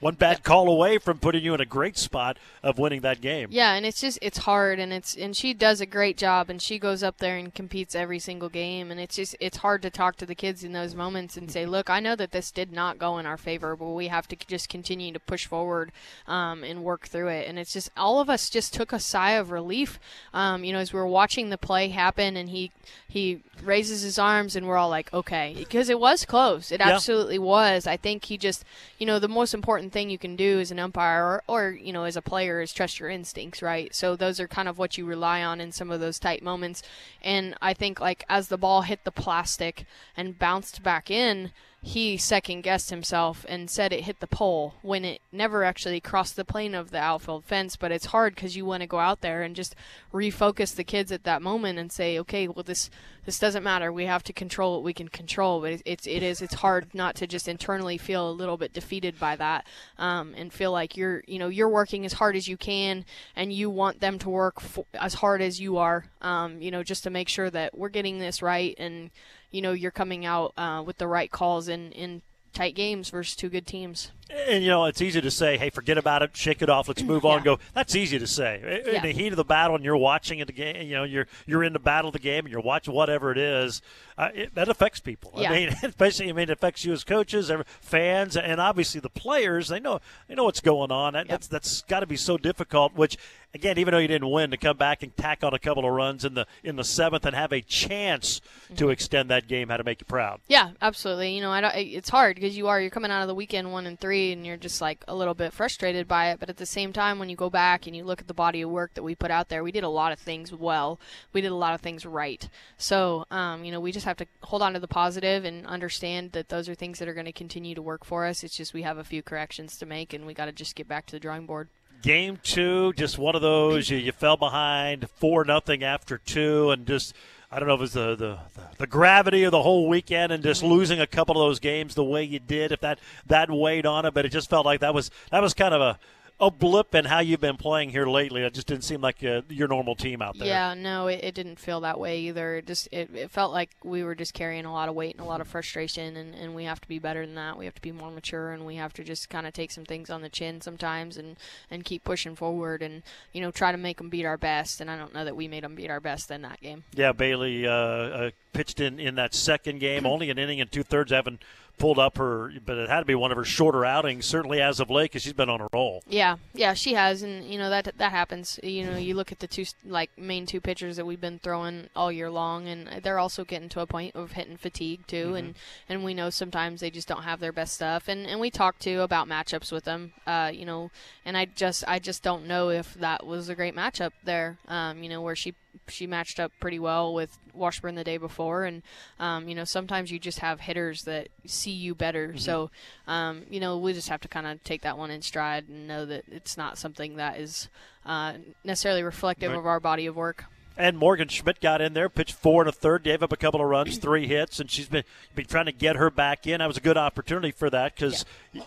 [0.00, 3.48] one bad call away from putting you in a great spot of winning that game.
[3.50, 6.60] Yeah, and it's just it's hard, and it's and she does a great job, and
[6.60, 9.90] she goes up there and competes every single game, and it's just it's hard to
[9.90, 12.72] talk to the kids in those moments and say, look, I know that this did
[12.72, 15.92] not go in our favor, but we have to just continue to push forward
[16.26, 19.32] um, and work through it, and it's just all of us just took a sigh
[19.32, 20.00] of relief,
[20.32, 22.72] um, you know, as we were watching the play happen, and he
[23.06, 26.90] he raises his arms, and we're all like, okay, because it was close, it Yeah.
[26.94, 27.86] absolutely was.
[27.86, 28.64] I think he just,
[28.98, 31.92] you know, the most important thing you can do as an umpire or, or you
[31.92, 33.94] know as a player is trust your instincts, right?
[33.94, 36.82] So those are kind of what you rely on in some of those tight moments.
[37.20, 39.84] And I think like as the ball hit the plastic
[40.16, 45.02] and bounced back in, he second guessed himself and said it hit the pole when
[45.04, 47.74] it never actually crossed the plane of the outfield fence.
[47.76, 49.74] But it's hard because you want to go out there and just
[50.12, 52.90] refocus the kids at that moment and say, okay, well this
[53.24, 53.92] this doesn't matter.
[53.92, 55.60] We have to control what we can control.
[55.60, 58.74] But it- it's it is it's hard not to just internally feel a little bit
[58.74, 59.66] defeated by that
[59.98, 63.52] um, and feel like you're you know you're working as hard as you can and
[63.54, 64.60] you want them to work
[64.94, 66.04] as hard as you are.
[66.20, 69.10] Um, you know just to make sure that we're getting this right and
[69.50, 73.36] you know you're coming out uh, with the right calls in in tight games versus
[73.36, 74.10] two good teams.
[74.48, 77.02] And you know, it's easy to say, "Hey, forget about it, shake it off, let's
[77.02, 77.58] move on." Go.
[77.74, 79.02] That's easy to say in Yeah.
[79.02, 80.86] the heat of the battle, and you're watching it again.
[80.86, 83.38] You know, you're you're in the battle of the game, and you're watching whatever it
[83.38, 83.82] is.
[84.16, 85.32] Uh, it, that affects people.
[85.36, 85.50] Yeah.
[85.50, 89.68] I mean, especially I mean, it affects you as coaches, fans, and obviously the players.
[89.68, 91.14] They know they know what's going on.
[91.14, 92.94] That, That's that's got to be so difficult.
[92.94, 93.16] Which
[93.54, 95.92] again, even though you didn't win, to come back and tack on a couple of
[95.92, 98.40] runs in the in the seventh and have a chance
[98.70, 98.74] Mm-hmm.
[98.76, 100.40] to extend that game had to make you proud.
[100.46, 101.34] Yeah, absolutely.
[101.34, 103.72] You know, I don't, it's hard because you are you're coming out of the weekend
[103.72, 106.38] one and three, and you're just like a little bit frustrated by it.
[106.40, 108.62] But at the same time, when you go back and you look at the body
[108.62, 111.00] of work that we put out there, we did a lot of things well.
[111.32, 112.48] We did a lot of things right.
[112.76, 116.32] So, um, you know, we just have to hold on to the positive and understand
[116.32, 118.44] that those are things that are going to continue to work for us.
[118.44, 120.86] It's just we have a few corrections to make, and we got to just get
[120.86, 121.68] back to the drawing board.
[122.02, 123.90] game two, just one of those.
[123.90, 127.14] You, you fell behind four nothing after two, and just
[127.52, 128.38] I don't know if it was the, the
[128.78, 130.72] the gravity of the whole weekend and just mm-hmm.
[130.72, 132.70] losing a couple of those games the way you did.
[132.70, 135.52] If that that weighed on it, but it just felt like that was that was
[135.52, 135.98] kind of a
[136.40, 138.42] a blip in how you've been playing here lately.
[138.42, 140.48] It just didn't seem like uh, your normal team out there.
[140.48, 142.56] Yeah, no, it, it didn't feel that way either.
[142.56, 145.24] It just it, it felt like we were just carrying a lot of weight and
[145.24, 147.58] a lot of frustration, and, and we have to be better than that.
[147.58, 149.84] We have to be more mature, and we have to just kind of take some
[149.84, 151.36] things on the chin sometimes, and
[151.70, 154.80] and keep pushing forward, and you know try to make them beat our best.
[154.80, 156.84] And I don't know that we made them beat our best in that game.
[156.94, 160.82] Yeah, Bailey uh, uh, pitched in in that second game, only an inning and two
[160.82, 161.12] thirds.
[161.12, 161.42] Haven't
[161.80, 164.78] pulled up her, but it had to be one of her shorter outings, certainly as
[164.78, 166.04] of late, because she's been on a roll.
[166.06, 168.60] Yeah, yeah, she has, and you know that that happens.
[168.62, 171.88] You know, you look at the two like main two pitchers that we've been throwing
[171.96, 175.54] all year long, and they're also getting to a point of hitting fatigue too, and
[175.88, 178.78] and we know sometimes they just don't have their best stuff, and and we talk
[178.78, 180.90] too about matchups with them, uh, you know,
[181.24, 185.02] and I just I just don't know if that was a great matchup there, um,
[185.02, 185.54] you know, where she
[185.88, 188.82] she matched up pretty well with Washburn the day before, and
[189.18, 192.36] um, you know sometimes you just have hitters that see you better.
[192.36, 192.70] So
[193.06, 195.86] um, you know we just have to kind of take that one in stride and
[195.88, 197.68] know that it's not something that is
[198.06, 199.58] uh, necessarily reflective Right.
[199.58, 200.44] of our body of work.
[200.76, 203.60] And Morgan Schmidt got in there, pitched four and a third, gave up a couple
[203.60, 205.04] of runs, three hits, and she's been
[205.34, 206.60] been trying to get her back in.
[206.60, 208.62] That was a good opportunity for that because you,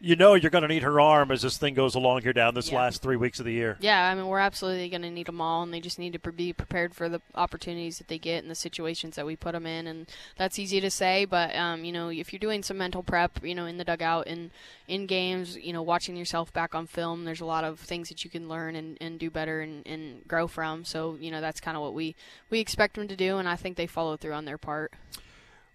[0.00, 2.54] you know you're going to need her arm as this thing goes along here down
[2.54, 2.78] this Yeah.
[2.78, 3.76] last three weeks of the year.
[3.80, 6.18] Yeah, I mean we're absolutely going to need them all, and they just need to
[6.32, 9.66] be prepared for the opportunities that they get and the situations that we put them
[9.66, 9.86] in.
[9.86, 13.44] And that's easy to say, but um, you know if you're doing some mental prep,
[13.44, 14.50] you know in the dugout and
[14.88, 18.24] in games, you know watching yourself back on film, there's a lot of things that
[18.24, 20.84] you can learn and, and do better and, and grow from.
[20.84, 22.14] So you know that's kind of what we
[22.50, 24.92] we expect them to do, and I think they follow through on their part.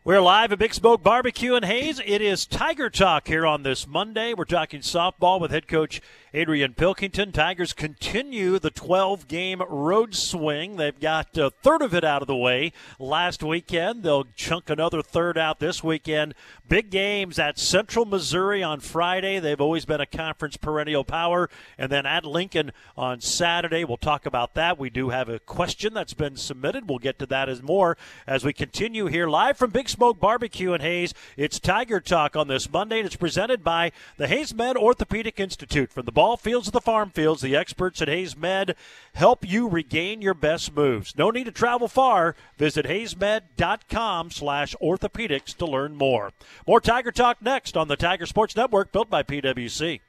[0.07, 1.99] We're live at Big Smoke Barbecue and Hays.
[2.05, 4.33] It is Tiger Talk here on this Monday.
[4.33, 5.99] We're talking softball with head coach
[6.33, 7.33] Adrian Pilkington.
[7.33, 10.77] Tigers continue the 12 game road swing.
[10.77, 14.03] They've got a third of it out of the way last weekend.
[14.03, 16.35] They'll chunk another third out this weekend.
[16.69, 19.39] Big games at Central Missouri on Friday.
[19.39, 21.49] They've always been a conference perennial power.
[21.77, 23.83] And then at Lincoln on Saturday.
[23.83, 24.79] We'll talk about that.
[24.79, 26.87] We do have a question that's been submitted.
[26.87, 30.73] We'll get to that as more as we continue here live from Big Smoke Barbecue
[30.73, 31.13] in Hays.
[31.35, 35.91] It's Tiger Talk on this Monday, and it's presented by the Hays Med Orthopedic Institute.
[35.91, 38.75] From the ball fields to the farm fields, the experts at Hays Med
[39.13, 41.17] help you regain your best moves.
[41.17, 42.35] No need to travel far.
[42.57, 46.31] Visit haysmed.com slash orthopedics to learn more.
[46.67, 50.01] More Tiger Talk next on the Tiger Sports Network, built by PWC.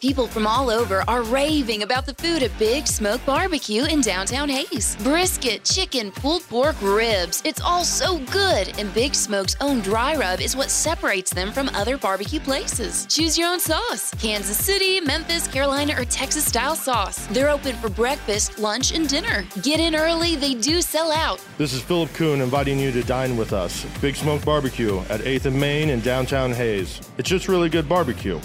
[0.00, 4.48] People from all over are raving about the food at Big Smoke Barbecue in downtown
[4.48, 4.96] Hays.
[5.02, 7.42] Brisket, chicken, pulled pork, ribs.
[7.44, 11.68] It's all so good, and Big Smoke's own dry rub is what separates them from
[11.70, 13.06] other barbecue places.
[13.06, 17.26] Choose your own sauce Kansas City, Memphis, Carolina, or Texas style sauce.
[17.32, 19.44] They're open for breakfast, lunch, and dinner.
[19.62, 21.44] Get in early, they do sell out.
[21.56, 23.84] This is Philip Kuhn inviting you to dine with us.
[24.00, 27.00] Big Smoke Barbecue at 8th and Main in downtown Hays.
[27.18, 28.40] It's just really good barbecue.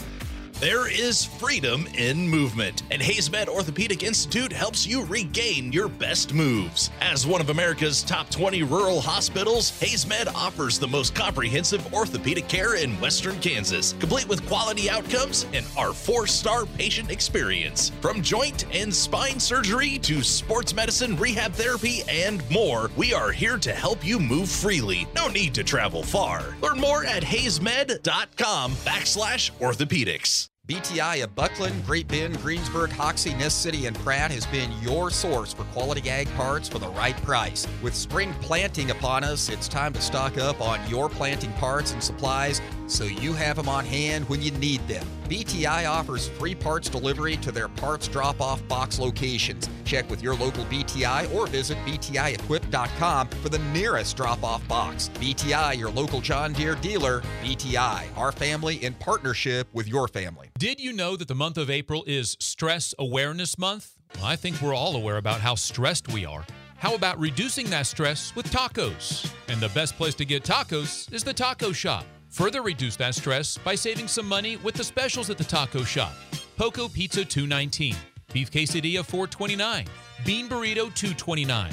[0.60, 6.90] There is freedom in movement, and HaysMed Orthopedic Institute helps you regain your best moves.
[7.02, 12.76] As one of America's top 20 rural hospitals, HaysMed offers the most comprehensive orthopedic care
[12.76, 17.92] in western Kansas, complete with quality outcomes and our four star patient experience.
[18.00, 23.58] From joint and spine surgery to sports medicine, rehab therapy, and more, we are here
[23.58, 25.08] to help you move freely.
[25.14, 26.56] No need to travel far.
[26.62, 30.53] Learn more at haysmed.com backslash orthopedics.
[30.70, 35.52] BTI of Bucklin, Great Bend, Greensburg, Hoxie, Ness City, and Pratt has been your source
[35.52, 37.68] for quality ag parts for the right price.
[37.82, 42.02] With spring planting upon us, it's time to stock up on your planting parts and
[42.02, 45.06] supplies so you have them on hand when you need them.
[45.28, 49.68] BTI offers free parts delivery to their parts drop off box locations.
[49.84, 55.10] Check with your local BTI or visit BTIequip.com for the nearest drop off box.
[55.16, 57.22] BTI, your local John Deere dealer.
[57.42, 60.53] BTI, our family in partnership with your family.
[60.60, 63.98] Did you know that the month of April is Stress Awareness Month?
[64.16, 66.46] Well, I think we're all aware about how stressed we are.
[66.78, 69.30] How about reducing that stress with tacos?
[69.48, 72.06] And the best place to get tacos is the taco shop.
[72.30, 76.14] Further reduce that stress by saving some money with the specials at the taco shop.
[76.56, 77.96] Poco Pizza 219,
[78.32, 79.88] Beef Quesadilla 429,
[80.24, 81.72] Bean Burrito 229.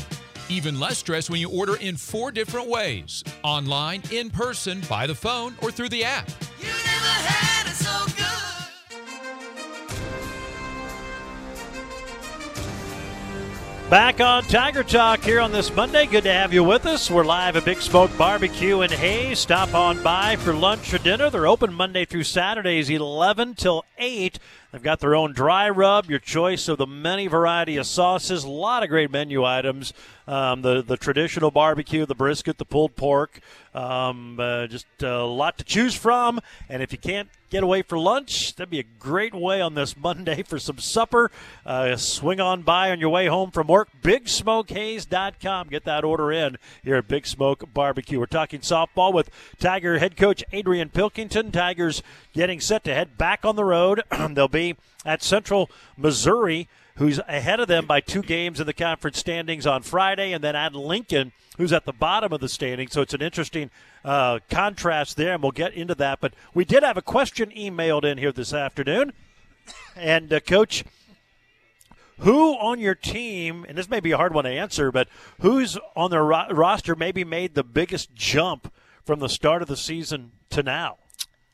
[0.48, 5.14] Even less stress when you order in four different ways online, in person, by the
[5.14, 6.28] phone, or through the app.
[13.90, 16.06] Back on Tiger Talk here on this Monday.
[16.06, 17.08] Good to have you with us.
[17.08, 19.38] We're live at Big Smoke Barbecue in Hays.
[19.38, 21.30] Stop on by for lunch or dinner.
[21.30, 24.40] They're open Monday through Saturdays, 11 till 8.
[24.72, 28.48] They've got their own dry rub, your choice of the many variety of sauces, a
[28.48, 29.92] lot of great menu items.
[30.28, 33.40] Um, the the traditional barbecue, the brisket, the pulled pork,
[33.74, 36.38] um, uh, just a lot to choose from.
[36.68, 39.96] And if you can't get away for lunch, that'd be a great way on this
[39.96, 41.32] Monday for some supper.
[41.66, 43.88] Uh, swing on by on your way home from work.
[45.70, 48.18] Get that order in here at Big Smoke Barbecue.
[48.18, 51.52] We're talking softball with Tiger head coach Adrian Pilkington.
[51.52, 52.02] Tigers
[52.32, 54.02] getting set to head back on the road.
[54.30, 56.68] They'll be at Central Missouri
[57.00, 60.54] who's ahead of them by two games in the conference standings on Friday, and then
[60.54, 62.92] at Lincoln, who's at the bottom of the standings.
[62.92, 63.70] So it's an interesting
[64.04, 66.20] uh, contrast there, and we'll get into that.
[66.20, 69.14] But we did have a question emailed in here this afternoon,
[69.96, 70.84] and uh, Coach.
[72.20, 75.08] Who on your team, and this may be a hard one to answer, but
[75.40, 78.72] who's on their ro- roster maybe made the biggest jump
[79.04, 80.98] from the start of the season to now?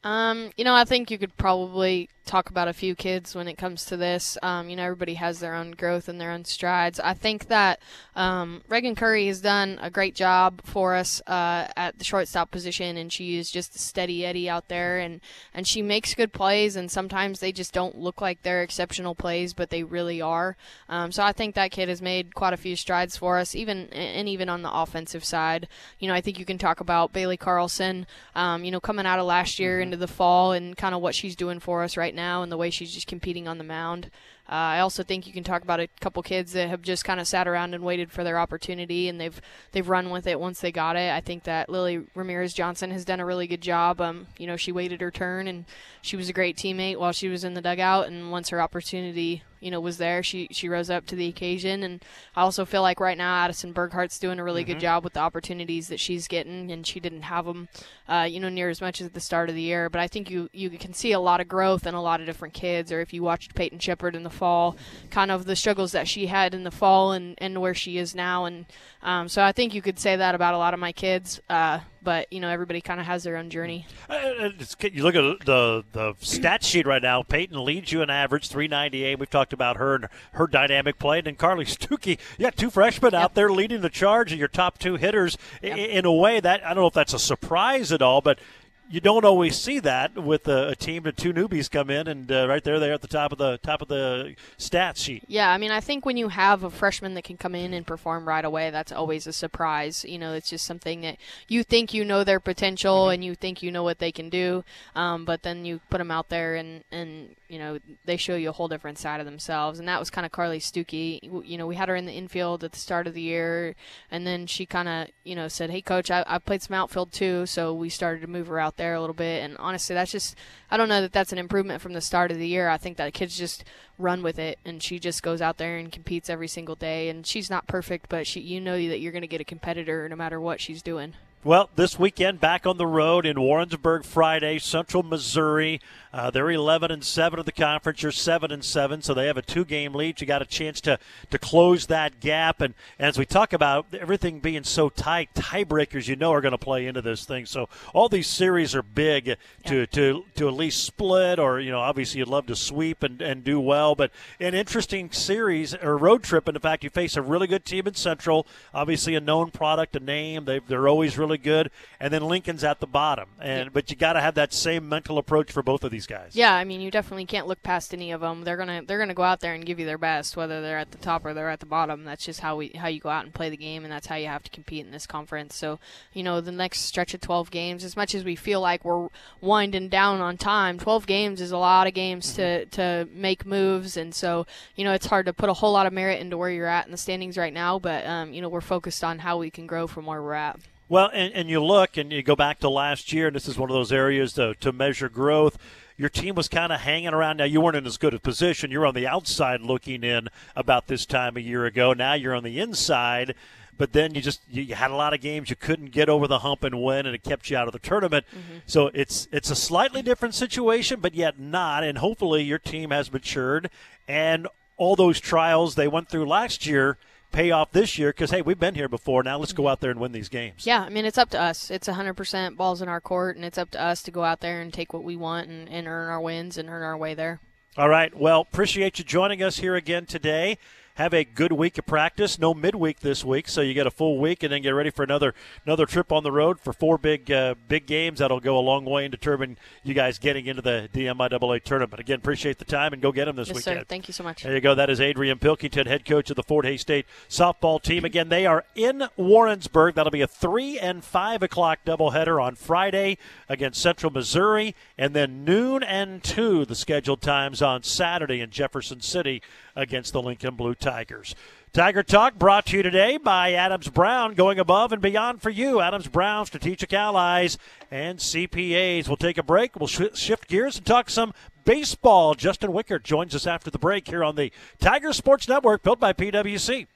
[0.07, 3.57] Um, you know, I think you could probably talk about a few kids when it
[3.57, 4.37] comes to this.
[4.43, 7.01] Um, you know, everybody has their own growth and their own strides.
[7.01, 7.81] I think that
[8.15, 12.97] um, Reagan Curry has done a great job for us uh, at the shortstop position,
[12.97, 15.21] and she is just a steady Eddie out there, and
[15.55, 19.55] and she makes good plays, and sometimes they just don't look like they're exceptional plays,
[19.55, 20.57] but they really are.
[20.89, 23.89] Um, so I think that kid has made quite a few strides for us, even
[23.93, 25.69] and even on the offensive side.
[25.99, 28.07] You know, I think you can talk about Bailey Carlson.
[28.35, 31.15] Um, you know, coming out of last year into the fall, and kind of what
[31.15, 34.11] she's doing for us right now and the way she's just competing on the mound.
[34.49, 37.19] Uh, I also think you can talk about a couple kids that have just kind
[37.19, 39.41] of sat around and waited for their opportunity, and they've
[39.73, 41.13] they've run with it once they got it.
[41.13, 44.01] I think that Lily Ramirez Johnson has done a really good job.
[44.01, 45.65] Um, you know, she waited her turn, and
[46.01, 48.07] she was a great teammate while she was in the dugout.
[48.07, 50.23] And once her opportunity you know was there.
[50.23, 53.73] She she rose up to the occasion, and I also feel like right now Addison
[53.73, 54.73] Burghart's doing a really mm-hmm.
[54.73, 57.69] good job with the opportunities that she's getting, and she didn't have them,
[58.09, 59.89] uh, you know, near as much as at the start of the year.
[59.89, 62.27] But I think you you can see a lot of growth in a lot of
[62.27, 62.93] different kids.
[62.93, 64.77] Or if you watched Peyton Shepard in the fall,
[65.11, 68.15] kind of the struggles that she had in the fall and and where she is
[68.15, 68.67] now, and
[69.07, 71.41] um, so I think you could say that about a lot of my kids.
[71.49, 73.87] Uh, but you know, everybody kind of has their own journey.
[74.11, 74.51] Uh,
[74.83, 77.23] you look at the the stat sheet right now.
[77.23, 79.19] Peyton leads you in average, 398.
[79.21, 81.19] We've talked about her and her dynamic play.
[81.19, 83.23] And then Carly Stuckey, you got two freshmen yep.
[83.23, 85.39] out there leading the charge of your top two hitters.
[85.63, 85.79] Yep.
[85.79, 88.41] In a way, that I don't know if that's a surprise at all, but
[88.89, 92.31] you don't always see that with a, a team that two newbies come in and
[92.31, 95.25] uh, right there, they're at the top of the top of the stats sheet.
[95.27, 97.87] Yeah, I mean, I think when you have a freshman that can come in and
[97.87, 100.05] perform right away, that's always a surprise.
[100.05, 101.17] You know, it's just something that
[101.49, 103.15] you think you know their potential mm-hmm.
[103.15, 106.11] and you think you know what they can do, um, but then you put them
[106.11, 109.79] out there and and you know they show you a whole different side of themselves.
[109.79, 111.21] And that was kind of Carly Stuckey.
[111.23, 113.75] You know, we had her in the infield at the start of the year,
[114.11, 117.13] and then she kind of you know said, "Hey, coach, I, I played some outfield
[117.13, 119.43] too," so we started to move her out there a little bit.
[119.43, 120.37] And honestly, that's just
[120.71, 122.69] I don't know that that's an improvement from the start of the year.
[122.69, 123.65] I think that kids just
[123.99, 127.09] run with it, and she just goes out there and competes every single day.
[127.09, 130.09] And she's not perfect, but she you know that you're going to get a competitor
[130.09, 131.15] no matter what she's doing.
[131.47, 135.81] Well, this weekend back on the road in Warrensburg Friday, Central Missouri.
[136.13, 138.03] Uh, they're 11 and 7 of the conference.
[138.03, 140.19] You're 7 and 7, so they have a two-game lead.
[140.21, 140.99] You got a chance to
[141.31, 142.63] to close that gap.
[142.63, 146.53] And, and as we talk about everything being so tight, tiebreakers you know are going
[146.53, 147.45] to play into this thing.
[147.45, 149.35] So all these series are big yeah.
[149.67, 153.21] to to to at least split, or you know, obviously you'd love to sweep and,
[153.21, 153.95] and do well.
[153.95, 156.49] But an interesting series or road trip.
[156.49, 158.49] And in fact, you face a really good team in Central.
[158.75, 160.47] Obviously a known product, a name.
[160.47, 161.71] They they're always really good.
[162.01, 163.29] And then Lincoln's at the bottom.
[163.41, 166.07] And but you got to have that same mental approach for both of these these
[166.07, 166.37] guys.
[166.37, 168.45] Yeah, I mean, you definitely can't look past any of them.
[168.45, 170.91] They're gonna they're gonna go out there and give you their best, whether they're at
[170.91, 172.05] the top or they're at the bottom.
[172.05, 174.17] That's just how we how you go out and play the game, and that's how
[174.17, 175.57] you have to compete in this conference.
[175.57, 175.79] So,
[176.13, 179.09] you know, the next stretch of 12 games, as much as we feel like we're
[179.41, 182.69] winding down on time, 12 games is a lot of games mm-hmm.
[182.71, 184.47] to to make moves, and so
[184.77, 186.87] you know it's hard to put a whole lot of merit into where you're at
[186.87, 187.79] in the standings right now.
[187.79, 190.61] But um, you know, we're focused on how we can grow from where we're at.
[190.89, 193.59] Well, and, and you look and you go back to last year, and this is
[193.59, 195.59] one of those areas to, to measure growth
[195.99, 197.39] your team was kind of hanging around.
[197.39, 198.71] Now you weren't in as good a position.
[198.71, 201.95] You're on the outside looking in about this time a year ago.
[201.95, 203.35] Now you're on the inside
[203.79, 206.41] but then you just you had a lot of games you couldn't get over the
[206.41, 208.25] hump and win, and it kept you out of the tournament.
[208.31, 208.59] Mm-hmm.
[208.67, 211.85] So it's it's a slightly different situation, but yet not.
[211.85, 213.71] And hopefully your team has matured,
[214.09, 216.99] and all those trials they went through last year
[217.33, 219.23] pay off this year because hey, we've been here before.
[219.23, 219.73] Now let's go mm-hmm.
[219.73, 220.67] out there and win these games.
[220.67, 221.71] Yeah, I mean it's up to us.
[221.71, 224.61] It's 100% balls in our court, and it's up to us to go out there
[224.61, 227.41] and take what we want and, and earn our wins and earn our way there.
[227.77, 228.15] All right.
[228.17, 230.59] Well, appreciate you joining us here again today
[230.97, 232.39] have a good week of practice.
[232.39, 235.03] No midweek this week, so you get a full week, and then get ready for
[235.03, 238.19] another another trip on the road for four big uh, big games.
[238.19, 242.01] That'll go a long way in determining you guys getting into the DMIAA tournament.
[242.01, 243.81] Again, appreciate the time and go get them this yes, weekend.
[243.81, 243.85] Sir.
[243.85, 244.43] Thank you so much.
[244.43, 244.75] There you go.
[244.75, 248.05] That is Adrian Pilkington, head coach of the Fort Hays State softball team.
[248.05, 249.95] Again, they are in Warrensburg.
[249.95, 255.45] That'll be a three and five o'clock doubleheader on Friday against Central Missouri, and then
[255.45, 259.43] noon and two the scheduled times on Saturday in Jefferson City
[259.75, 261.35] against the Lincoln Blue Tigers.
[261.73, 265.81] Tiger Talk brought to you today by Adams Brown, going above and beyond for you.
[265.81, 267.59] Adams Brown, strategic allies,
[267.91, 269.09] and CPAs.
[269.09, 269.75] We'll take a break.
[269.75, 272.37] We'll sh- shift gears and talk some baseball.
[272.37, 276.13] Justin Wichert joins us after the break here on the Tiger Sports Network, built by
[276.13, 276.87] PWC.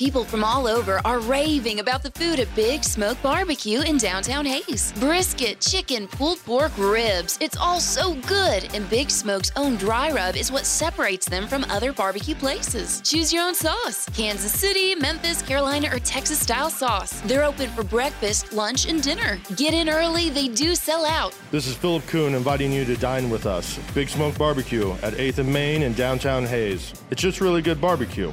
[0.00, 4.46] People from all over are raving about the food at Big Smoke Barbecue in downtown
[4.46, 4.94] Hays.
[4.98, 7.36] Brisket, chicken, pulled pork, ribs.
[7.42, 11.64] It's all so good, and Big Smoke's own dry rub is what separates them from
[11.64, 13.02] other barbecue places.
[13.02, 17.20] Choose your own sauce Kansas City, Memphis, Carolina, or Texas style sauce.
[17.26, 19.38] They're open for breakfast, lunch, and dinner.
[19.56, 21.38] Get in early, they do sell out.
[21.50, 23.78] This is Philip Kuhn inviting you to dine with us.
[23.92, 26.94] Big Smoke Barbecue at 8th and Main in downtown Hays.
[27.10, 28.32] It's just really good barbecue.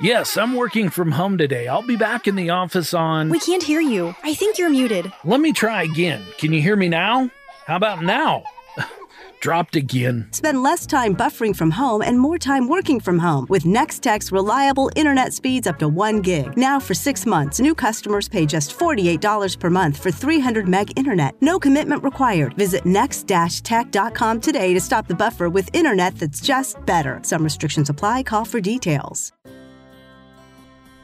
[0.00, 1.68] Yes, I'm working from home today.
[1.68, 3.28] I'll be back in the office on.
[3.28, 4.14] We can't hear you.
[4.22, 5.12] I think you're muted.
[5.24, 6.22] Let me try again.
[6.38, 7.30] Can you hear me now?
[7.66, 8.44] How about now?
[9.40, 10.26] Dropped again.
[10.32, 14.90] Spend less time buffering from home and more time working from home with Nex-Tech's reliable
[14.94, 16.58] internet speeds up to 1 gig.
[16.58, 21.40] Now for 6 months, new customers pay just $48 per month for 300 meg internet.
[21.40, 22.52] No commitment required.
[22.54, 27.18] Visit nex-tech.com today to stop the buffer with internet that's just better.
[27.22, 28.24] Some restrictions apply.
[28.24, 29.32] Call for details.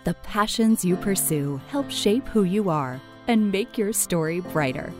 [0.04, 4.92] The passions you pursue help shape who you are and make your story brighter.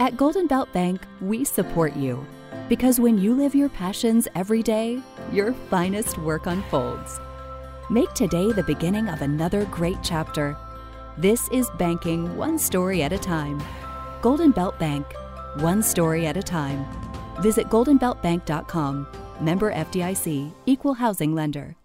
[0.00, 2.26] At Golden Belt Bank, we support you
[2.70, 4.98] because when you live your passions every day,
[5.30, 7.20] your finest work unfolds.
[7.90, 10.56] Make today the beginning of another great chapter.
[11.18, 13.62] This is banking one story at a time.
[14.22, 15.04] Golden Belt Bank,
[15.56, 16.86] one story at a time.
[17.42, 19.06] Visit goldenbeltbank.com.
[19.38, 21.76] Member FDIC, equal housing lender.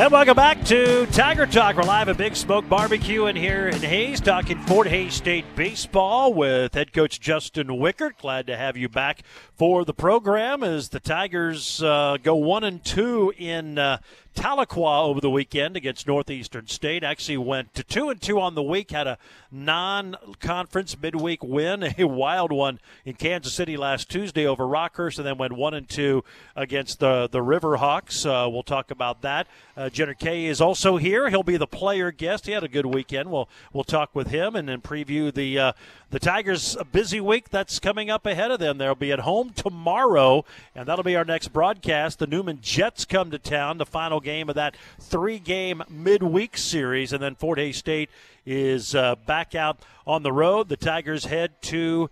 [0.00, 1.76] And welcome back to Tiger Talk.
[1.76, 6.32] We're live at Big Smoke Barbecue in here in Hays, talking Fort Hays State baseball
[6.32, 8.16] with head coach Justin Wichert.
[8.16, 9.20] Glad to have you back
[9.52, 13.98] for the program as the Tigers uh, go one and two in uh,
[14.34, 17.02] Tahlequah over the weekend against Northeastern State.
[17.02, 18.90] Actually went to two and two on the week.
[18.90, 19.18] Had a
[19.50, 25.38] non-conference midweek win, a wild one in Kansas City last Tuesday over Rockhurst, and then
[25.38, 26.24] went one and two
[26.54, 28.24] against the the Riverhawks.
[28.24, 29.46] Uh, we'll talk about that.
[29.76, 31.28] Uh, Jenner Kehe is also here.
[31.28, 32.46] He'll be the player guest.
[32.46, 33.30] He had a good weekend.
[33.30, 35.72] We'll we'll talk with him and then preview the uh,
[36.10, 38.78] the Tigers' busy week that's coming up ahead of them.
[38.78, 42.18] They'll be at home tomorrow, and that'll be our next broadcast.
[42.18, 43.78] The Newman Jets come to town.
[43.78, 48.10] The final game of that three-game midweek series, and then Fort Hays State
[48.46, 50.68] is uh, back out on the road.
[50.68, 52.10] The Tigers head to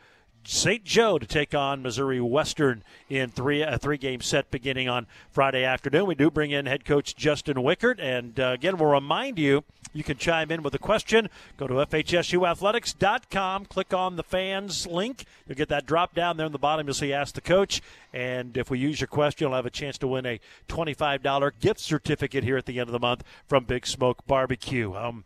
[0.50, 0.82] St.
[0.82, 5.62] Joe to take on Missouri Western in three a three game set beginning on Friday
[5.62, 6.06] afternoon.
[6.06, 10.02] We do bring in head coach Justin Wichert, and uh, again, we'll remind you you
[10.02, 11.28] can chime in with a question.
[11.58, 15.26] Go to FHSUathletics.com, click on the fans link.
[15.46, 16.86] You'll get that drop down there in the bottom.
[16.86, 17.82] You'll see Ask the Coach.
[18.14, 20.40] And if we use your question, you'll have a chance to win a
[20.70, 24.94] $25 gift certificate here at the end of the month from Big Smoke Barbecue.
[24.94, 25.24] Um,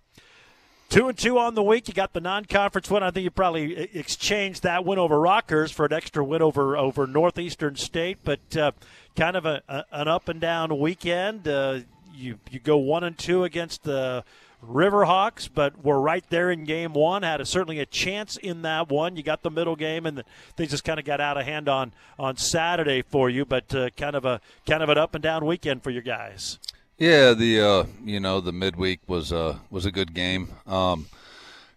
[0.93, 1.88] Two and two on the week.
[1.88, 3.03] You got the non-conference win.
[3.03, 7.07] I think you probably exchanged that win over Rockhurst for an extra win over over
[7.07, 8.18] Northeastern State.
[8.22, 8.72] But uh,
[9.16, 11.49] kind of a, a, an up and down weekend.
[11.49, 11.80] Uh,
[12.12, 14.22] you you go one and two against the
[14.62, 17.22] Riverhawks, but we're right there in game one.
[17.22, 19.16] Had a, certainly a chance in that one.
[19.16, 20.24] You got the middle game, and the,
[20.59, 23.47] things just kind of got out of hand on on Saturday for you.
[23.47, 26.59] But uh, kind of a kind of an up and down weekend for your guys.
[26.99, 30.49] Yeah, the uh, you know the midweek was uh, was a good game.
[30.66, 31.07] Um,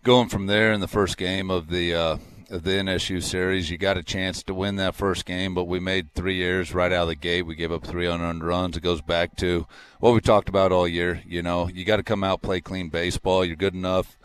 [0.03, 2.18] going from there in the first game of the uh,
[2.49, 5.80] of the NSU series, you got a chance to win that first game, but we
[5.80, 7.43] made three errors right out of the gate.
[7.43, 8.78] We gave up three unearned runs.
[8.78, 9.66] It goes back to
[9.99, 11.22] what we talked about all year.
[11.26, 13.45] You know, you got to come out play clean baseball.
[13.45, 14.18] You're good enough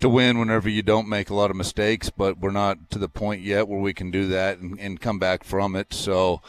[0.00, 3.08] to win whenever you don't make a lot of mistakes, but we're not to the
[3.08, 5.92] point yet where we can do that and, and come back from it.
[5.92, 6.40] So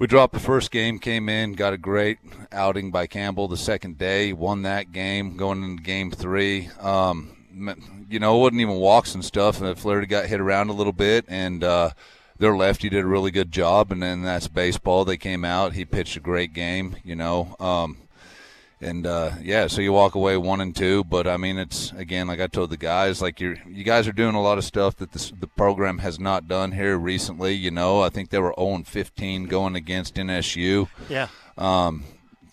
[0.00, 2.16] we dropped the first game, came in, got a great
[2.50, 6.70] outing by Campbell the second day, won that game, going into game three.
[6.80, 7.36] Um,
[8.08, 10.94] you know, it wasn't even walks and stuff, and Flaherty got hit around a little
[10.94, 11.90] bit, and uh,
[12.38, 15.04] their lefty did a really good job, and then that's baseball.
[15.04, 17.54] They came out, he pitched a great game, you know.
[17.60, 17.98] Um,
[18.80, 21.04] and uh, yeah, so you walk away one and two.
[21.04, 24.12] But I mean, it's again like I told the guys, like you you guys are
[24.12, 27.52] doing a lot of stuff that this, the program has not done here recently.
[27.54, 30.88] You know, I think they were 0 and 15 going against NSU.
[31.08, 31.28] Yeah.
[31.58, 32.04] Um,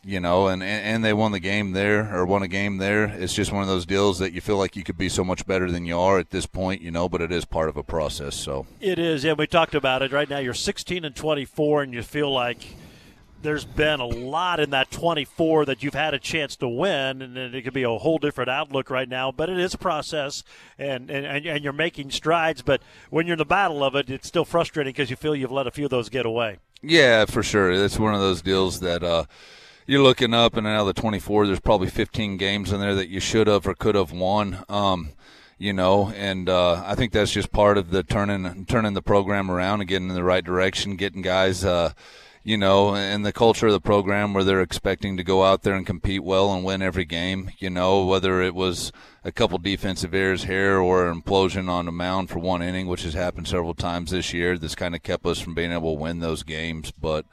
[0.08, 3.04] you know, and, and they won the game there or won a game there.
[3.04, 5.46] It's just one of those deals that you feel like you could be so much
[5.46, 7.84] better than you are at this point, you know, but it is part of a
[7.84, 8.34] process.
[8.34, 9.26] So it is.
[9.26, 10.14] Yeah, we talked about it.
[10.14, 12.60] Right now, you're 16 and 24, and you feel like
[13.42, 17.38] there's been a lot in that 24 that you've had a chance to win, and
[17.38, 19.32] it could be a whole different outlook right now.
[19.32, 20.44] But it is a process,
[20.78, 22.62] and, and, and you're making strides.
[22.62, 25.52] But when you're in the battle of it, it's still frustrating because you feel you've
[25.52, 26.58] let a few of those get away.
[26.82, 27.72] Yeah, for sure.
[27.72, 29.26] It's one of those deals that uh,
[29.86, 33.20] you're looking up, and now the 24, there's probably 15 games in there that you
[33.20, 34.64] should have or could have won.
[34.70, 35.10] Um,
[35.60, 39.50] you know, and uh, I think that's just part of the turning turning the program
[39.50, 41.66] around and getting in the right direction, getting guys.
[41.66, 41.94] Uh,
[42.48, 45.76] you know, in the culture of the program where they're expecting to go out there
[45.76, 47.52] and compete well and win every game.
[47.58, 48.94] You know, whether it was
[49.26, 53.04] a couple defensive errors here or an implosion on the mound for one inning, which
[53.04, 56.02] has happened several times this year, This kind of kept us from being able to
[56.02, 56.90] win those games.
[56.92, 57.26] But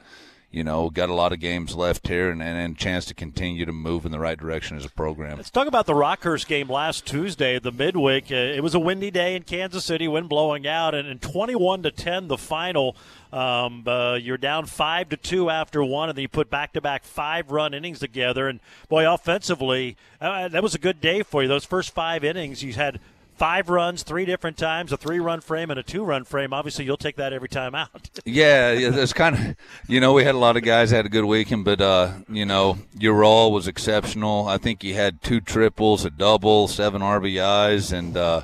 [0.55, 3.65] you know, got a lot of games left here and, and, a chance to continue
[3.65, 5.35] to move in the right direction as a program.
[5.35, 8.31] Let's talk about the Rockhurst game last Tuesday, the midweek.
[8.31, 11.83] Uh, it was a windy day in Kansas City, wind blowing out, and, and 21
[11.83, 12.95] to 10 the final.
[13.33, 17.73] Um, uh, you're down five to two after one, and then you put back-to-back five-run
[17.73, 18.47] innings together.
[18.47, 21.49] And boy, offensively, uh, that was a good day for you.
[21.49, 23.01] Those first five innings, you had
[23.35, 26.53] five runs three different times, a three run frame and a two run frame.
[26.53, 28.09] Obviously, you'll take that every time out.
[28.25, 29.55] yeah, it's kind of,
[29.87, 32.45] you know, we had a lot of guys had a good weekend, but, uh, you
[32.45, 34.47] know, your role was exceptional.
[34.47, 38.43] I think you had two triples, a double, seven RBIs, and, uh,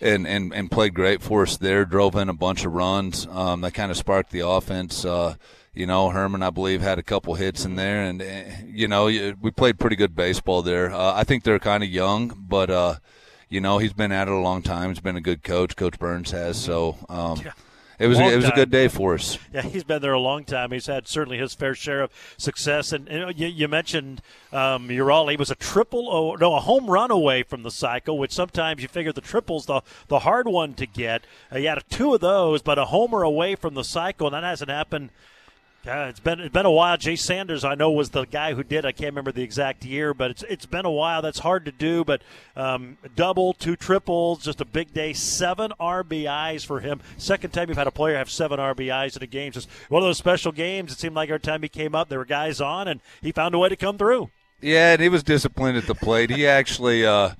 [0.00, 3.26] and, and, and played great for us there, drove in a bunch of runs.
[3.30, 5.04] Um, that kind of sparked the offense.
[5.04, 5.36] Uh,
[5.74, 9.06] you know, Herman, I believe, had a couple hits in there, and, uh, you know,
[9.06, 10.92] we played pretty good baseball there.
[10.92, 12.96] Uh, I think they're kind of young, but, uh,
[13.52, 14.88] you know, he's been at it a long time.
[14.88, 15.76] He's been a good coach.
[15.76, 16.56] Coach Burns has.
[16.56, 17.52] So um, yeah.
[17.98, 19.38] it was a, it was a good day for us.
[19.52, 20.72] Yeah, he's been there a long time.
[20.72, 22.92] He's had certainly his fair share of success.
[22.92, 24.22] And you, you, you mentioned
[24.52, 28.32] um, Urali was a triple, oh, no, a home run away from the cycle, which
[28.32, 31.26] sometimes you figure the triple's the the hard one to get.
[31.50, 34.44] Uh, he had two of those, but a homer away from the cycle, and that
[34.44, 35.10] hasn't happened
[35.84, 36.96] yeah, it's been it's been a while.
[36.96, 38.86] Jay Sanders, I know, was the guy who did.
[38.86, 41.22] I can't remember the exact year, but it's it's been a while.
[41.22, 42.04] That's hard to do.
[42.04, 42.22] But
[42.54, 45.12] um, double, two triples, just a big day.
[45.12, 47.00] Seven RBIs for him.
[47.18, 49.50] Second time you've had a player have seven RBIs in a game.
[49.50, 50.92] Just one of those special games.
[50.92, 53.54] It seemed like every time he came up, there were guys on, and he found
[53.54, 54.30] a way to come through.
[54.60, 56.30] Yeah, and he was disciplined at the plate.
[56.30, 57.04] He actually.
[57.04, 57.30] Uh,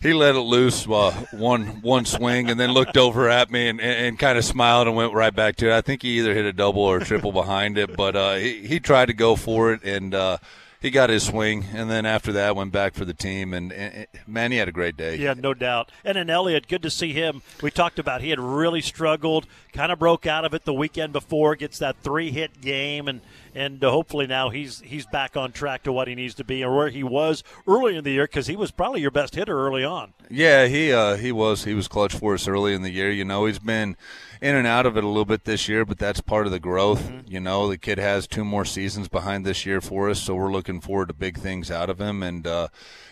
[0.00, 3.80] he let it loose uh, one one swing and then looked over at me and,
[3.80, 5.76] and, and kind of smiled and went right back to it.
[5.76, 8.66] I think he either hit a double or a triple behind it, but uh, he,
[8.66, 10.38] he tried to go for it and uh,
[10.80, 11.66] he got his swing.
[11.74, 13.52] And then after that, went back for the team.
[13.52, 15.16] And, and, man, he had a great day.
[15.16, 15.92] Yeah, no doubt.
[16.02, 17.42] And then Elliott, good to see him.
[17.62, 21.12] We talked about he had really struggled, kind of broke out of it the weekend
[21.12, 23.20] before, gets that three hit game and–
[23.54, 26.64] and uh, hopefully now he's he's back on track to what he needs to be
[26.64, 29.66] or where he was early in the year because he was probably your best hitter
[29.66, 30.14] early on.
[30.28, 33.10] Yeah, he uh, he was he was clutch for us early in the year.
[33.10, 33.96] You know, he's been
[34.40, 36.60] in and out of it a little bit this year, but that's part of the
[36.60, 37.02] growth.
[37.02, 37.32] Mm-hmm.
[37.32, 40.52] You know, the kid has two more seasons behind this year for us, so we're
[40.52, 42.68] looking forward to big things out of him, and uh,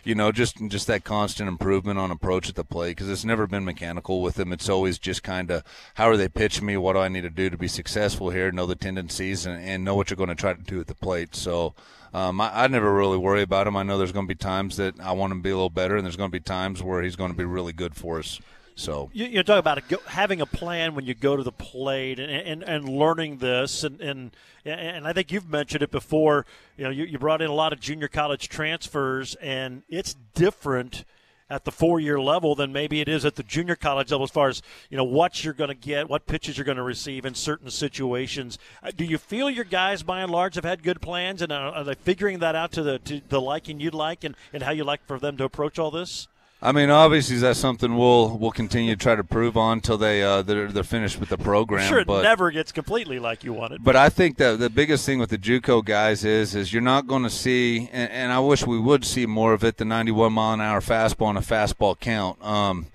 [0.09, 3.47] you know, just just that constant improvement on approach at the plate because it's never
[3.47, 4.55] been mechanical with him.
[4.55, 5.63] It's always just kind of
[5.97, 6.79] how are they pitching me?
[6.79, 8.51] What do I need to do to be successful here?
[8.51, 10.95] Know the tendencies and, and know what you're going to try to do at the
[10.95, 11.37] plate.
[11.37, 11.75] So.
[12.15, 13.77] Um, I, I, never really worry about him.
[13.77, 15.69] I know there's going to be times that I want him to be a little
[15.69, 18.19] better, and there's going to be times where he's going to be really good for
[18.19, 18.41] us.
[18.79, 22.31] So you, you talk about having a plan when you go to the plate and
[22.31, 24.31] and, and learning this and, and
[24.65, 26.47] and I think you've mentioned it before.
[26.77, 31.05] You know, you, you brought in a lot of junior college transfers, and it's different
[31.51, 34.49] at the four-year level than maybe it is at the junior college level as far
[34.49, 37.35] as you know what you're going to get, what pitches you're going to receive in
[37.35, 38.59] certain situations.
[38.81, 41.73] Uh, do you feel your guys, by and large, have had good plans, and are,
[41.73, 44.71] are they figuring that out to the to the liking you'd like, and, and how
[44.71, 46.29] you like for them to approach all this?
[46.61, 50.25] I mean, obviously, that's something we'll we'll continue to try to prove on until they
[50.25, 51.89] uh, they're, they're finished with the program.
[51.89, 53.85] Sure, it but, never gets completely like you wanted.
[53.85, 57.07] But I think that the biggest thing with the JUCO guys is is you're not
[57.07, 59.77] going to see, and, and, I wish we would see more of it.
[59.77, 62.45] The 91 mile an hour fastball and a fastball count.
[62.45, 62.87] Um,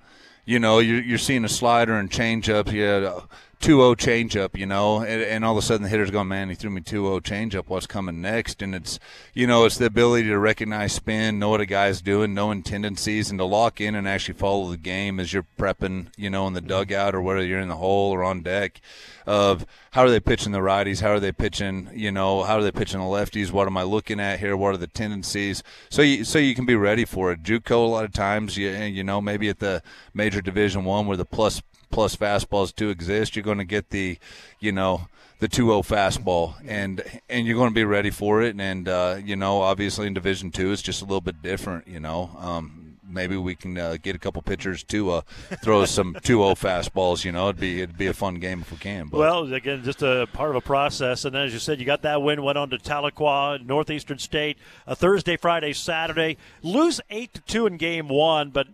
[0.45, 2.69] you know, you're, you're seeing a slider and changeup.
[2.69, 3.21] Yeah,
[3.63, 6.55] 2-0 changeup, you know, and, and, all of a sudden the hitter's going, man, he
[6.55, 7.69] threw me 2-0 changeup.
[7.69, 8.61] What's coming next?
[8.61, 8.99] And it's,
[9.33, 13.29] you know, it's the ability to recognize spin, know what a guy's doing, knowing tendencies,
[13.29, 16.53] and to lock in and actually follow the game as you're prepping, you know, in
[16.53, 16.67] the mm-hmm.
[16.67, 18.81] dugout or whether you're in the hole or on deck.
[19.25, 20.99] Of how are they pitching the righties?
[20.99, 21.89] How are they pitching?
[21.93, 23.53] You know, how are they pitching the lefties?
[23.53, 24.57] What am I looking at here?
[24.57, 25.63] What are the tendencies?
[25.89, 27.41] So you so you can be ready for it.
[27.41, 29.81] JUCO a lot of times, you you know, maybe at the
[30.13, 31.61] major Division One where the plus
[31.93, 34.17] plus fastballs do exist, you're going to get the,
[34.59, 35.07] you know,
[35.39, 38.55] the 2-0 fastball, and and you're going to be ready for it.
[38.59, 41.87] And uh, you know, obviously in Division Two, it's just a little bit different.
[41.87, 45.21] You know, um, maybe we can uh, get a couple pitchers to uh,
[45.61, 47.25] throw some 2-0 fastballs.
[47.25, 49.07] You know, it'd be it'd be a fun game if we can.
[49.07, 49.19] But.
[49.19, 51.25] Well, again, just a part of a process.
[51.25, 52.41] And then, as you said, you got that win.
[52.43, 56.37] Went on to Tahlequah, Northeastern State, a Thursday, Friday, Saturday.
[56.61, 58.67] Lose eight to two in game one, but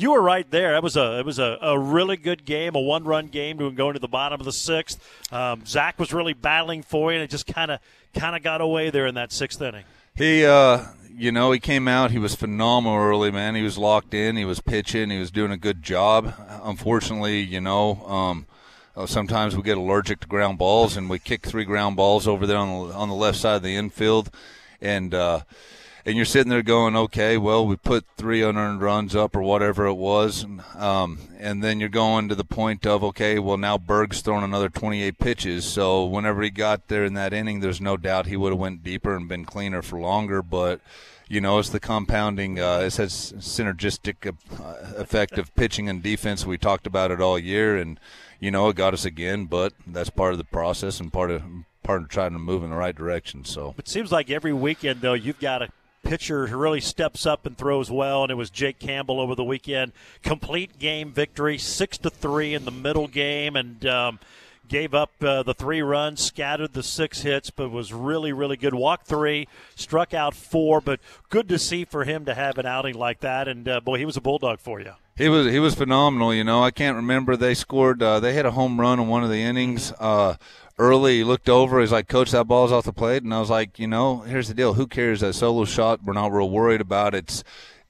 [0.00, 0.76] you were right there.
[0.76, 3.70] It was a it was a, a really good game, a one run game to
[3.70, 5.00] going to the bottom of the sixth.
[5.32, 7.80] Um, Zach was really battling for you, and it just kind of
[8.14, 9.84] kind of got away there in that sixth inning.
[10.14, 10.84] He, uh,
[11.14, 12.10] you know, he came out.
[12.10, 13.54] He was phenomenal early, man.
[13.54, 14.36] He was locked in.
[14.36, 15.10] He was pitching.
[15.10, 16.34] He was doing a good job.
[16.62, 18.46] Unfortunately, you know, um,
[18.96, 22.46] uh, sometimes we get allergic to ground balls, and we kick three ground balls over
[22.46, 24.30] there on the on the left side of the infield,
[24.80, 25.14] and.
[25.14, 25.40] Uh,
[26.04, 29.86] and you're sitting there going, okay, well, we put three unearned runs up or whatever
[29.86, 30.46] it was,
[30.76, 34.68] um, and then you're going to the point of, okay, well, now Berg's thrown another
[34.68, 38.52] 28 pitches, so whenever he got there in that inning, there's no doubt he would
[38.52, 40.80] have went deeper and been cleaner for longer, but
[41.30, 42.58] you know, it's the compounding.
[42.58, 46.44] Uh, has synergistic uh, effect of pitching and defense.
[46.44, 48.00] We talked about it all year, and
[48.40, 49.44] you know, it got us again.
[49.44, 51.44] But that's part of the process and part of
[51.84, 53.44] part of trying to move in the right direction.
[53.44, 55.68] So it seems like every weekend, though, you've got a
[56.02, 59.44] pitcher who really steps up and throws well, and it was Jake Campbell over the
[59.44, 59.92] weekend.
[60.22, 64.18] Complete game victory, six to three in the middle game, and um,
[64.68, 68.72] gave up uh, the three runs, scattered the six hits, but was really, really good.
[68.72, 72.94] Walked three, struck out four, but good to see for him to have an outing
[72.94, 73.48] like that.
[73.48, 74.92] And uh, boy, he was a bulldog for you.
[75.20, 76.32] He was he was phenomenal.
[76.32, 78.02] You know, I can't remember they scored.
[78.02, 79.92] Uh, they hit a home run in one of the innings.
[80.00, 80.36] Uh,
[80.78, 81.18] early.
[81.18, 81.78] He looked over.
[81.78, 84.48] He's like, "Coach, that ball's off the plate." And I was like, "You know, here's
[84.48, 84.74] the deal.
[84.74, 85.20] Who cares?
[85.20, 87.14] That solo shot, we're not real worried about.
[87.14, 87.44] It's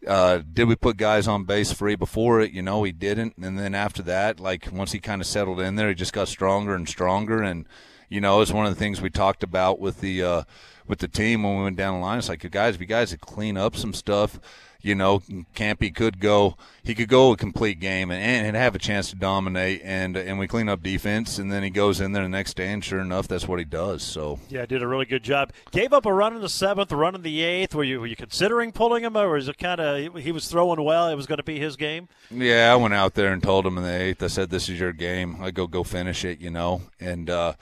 [0.07, 2.51] uh, did we put guys on base free before it?
[2.51, 3.37] You know, he didn't.
[3.37, 6.27] And then after that, like once he kind of settled in there, he just got
[6.27, 7.43] stronger and stronger.
[7.43, 7.67] And
[8.09, 10.43] you know, it's one of the things we talked about with the uh,
[10.89, 12.19] with the team when we went down the line.
[12.19, 14.41] It's like, guys, if you guys could clean up some stuff
[14.83, 15.21] you know,
[15.55, 19.17] Campy could go, he could go a complete game and, and have a chance to
[19.17, 22.55] dominate, and and we clean up defense, and then he goes in there the next
[22.55, 24.03] day, and sure enough, that's what he does.
[24.03, 25.53] So yeah, did a really good job.
[25.71, 27.75] Gave up a run in the seventh, a run in the eighth.
[27.75, 30.83] Were you were you considering pulling him, or is it kind of he was throwing
[30.83, 31.09] well?
[31.09, 32.09] It was going to be his game.
[32.31, 34.23] Yeah, I went out there and told him in the eighth.
[34.23, 35.37] I said, "This is your game.
[35.41, 37.29] I go go finish it," you know, and.
[37.31, 37.53] uh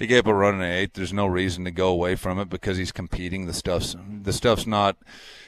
[0.00, 0.94] he gave up a run in the eighth.
[0.94, 3.46] There's no reason to go away from it because he's competing.
[3.46, 4.96] The stuff's the stuff's not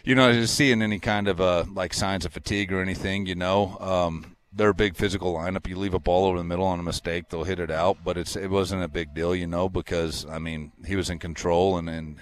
[0.05, 3.77] you know, seeing any kind of uh, like signs of fatigue or anything, you know,
[3.81, 5.67] um, they're a big physical lineup.
[5.67, 7.99] You leave a ball over the middle on a mistake, they'll hit it out.
[8.05, 11.19] But it's it wasn't a big deal, you know, because I mean he was in
[11.19, 12.19] control and and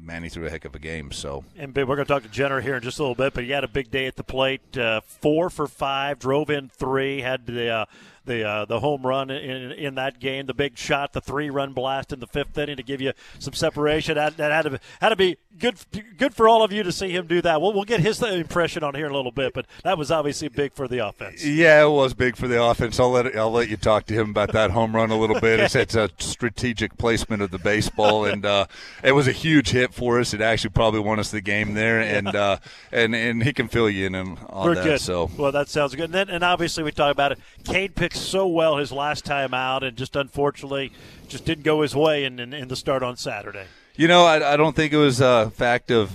[0.00, 1.12] Manny threw a heck of a game.
[1.12, 3.44] So and we're going to talk to Jenner here in just a little bit, but
[3.44, 4.76] he had a big day at the plate.
[4.76, 7.68] Uh, four for five, drove in three, had the.
[7.68, 7.84] Uh,
[8.30, 11.72] the uh, the home run in in that game, the big shot, the three run
[11.72, 14.14] blast in the fifth inning to give you some separation.
[14.14, 15.76] That, that had to had to be good
[16.16, 17.60] good for all of you to see him do that.
[17.60, 20.48] We'll, we'll get his impression on here in a little bit, but that was obviously
[20.48, 21.44] big for the offense.
[21.44, 23.00] Yeah, it was big for the offense.
[23.00, 25.60] I'll let I'll let you talk to him about that home run a little bit.
[25.60, 25.64] okay.
[25.64, 28.66] it's, it's, a strategic placement of the baseball, and uh,
[29.02, 30.32] it was a huge hit for us.
[30.32, 32.58] It actually probably won us the game there, and uh,
[32.92, 34.84] and and he can fill you in on We're that.
[34.84, 35.00] Good.
[35.00, 36.04] So well, that sounds good.
[36.04, 37.38] And then and obviously we talk about it.
[37.64, 40.92] Cade picked so well his last time out, and just unfortunately
[41.28, 43.64] just didn't go his way in, in, in the start on Saturday.
[43.96, 46.12] You know, I, I don't think it was a fact of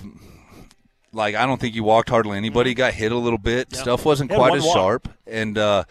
[1.12, 2.72] like I don't think he walked hardly anybody.
[2.72, 2.78] Mm-hmm.
[2.78, 3.74] Got hit a little bit.
[3.74, 4.74] Stuff wasn't quite as walk.
[4.74, 5.08] sharp.
[5.26, 5.84] And uh,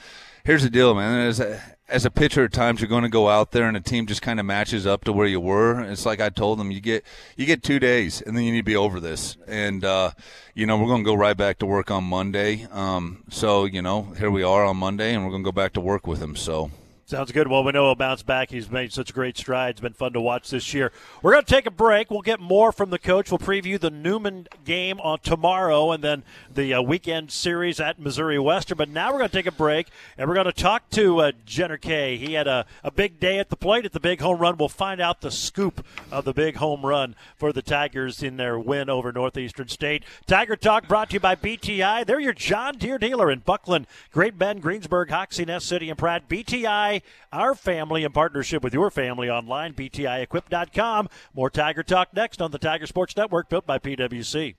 [0.43, 1.27] here's the deal, man.
[1.27, 1.39] As
[1.87, 4.21] as a pitcher, at times you're going to go out there and a team just
[4.21, 5.81] kind of matches up to where you were.
[5.81, 7.05] It's like I told them, you get
[7.35, 9.37] you get two days, and then you need to be over this.
[9.47, 10.11] And uh,
[10.53, 12.67] you know we're going to go right back to work on Monday.
[12.71, 15.73] Um, so you know here we are on Monday, and we're going to go back
[15.73, 16.35] to work with him.
[16.35, 16.71] So
[17.07, 17.47] Sounds good.
[17.47, 18.49] Well, we know he'll bounce back.
[18.49, 19.79] He's made such great strides.
[19.79, 20.91] Been fun to watch this year.
[21.21, 22.09] We're going to take a break.
[22.09, 23.29] We'll get more from the coach.
[23.29, 28.39] We'll preview the Newman game on tomorrow and then the uh, weekend series at Missouri
[28.39, 28.79] Western.
[28.79, 31.31] But now we're going to take a break and we're going to talk to uh,
[31.45, 32.17] Jenner Kehe.
[32.17, 34.57] He had a, a big day at the plate at the big home run.
[34.57, 38.57] We'll find out the scoop of the big home run for the Tigers in their
[38.57, 40.03] win over Northeastern State.
[40.25, 42.03] Tiger Talk brought to you by BTI.
[42.07, 46.27] They're your John Deere dealer in Bucklin, Great Bend, Greensburg, Hoxie, Ness City, and Pratt.
[46.27, 46.94] BTI
[47.31, 51.09] our family in partnership with your family online, btiequip.com.
[51.33, 54.55] More Tiger Talk next on the Tiger Sports Network, built by PWC.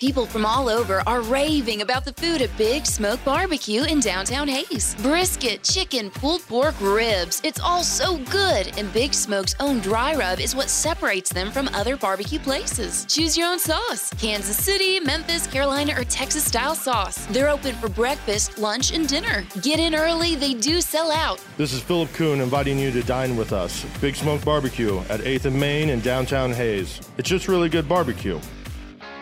[0.00, 4.48] People from all over are raving about the food at Big Smoke Barbecue in downtown
[4.48, 4.96] Hays.
[5.02, 7.42] Brisket, chicken, pulled pork, ribs.
[7.44, 11.68] It's all so good, and Big Smoke's own dry rub is what separates them from
[11.74, 13.04] other barbecue places.
[13.10, 17.26] Choose your own sauce Kansas City, Memphis, Carolina, or Texas style sauce.
[17.26, 19.44] They're open for breakfast, lunch, and dinner.
[19.60, 21.44] Get in early, they do sell out.
[21.58, 23.84] This is Philip Kuhn inviting you to dine with us.
[24.00, 27.02] Big Smoke Barbecue at 8th and Main in downtown Hays.
[27.18, 28.40] It's just really good barbecue.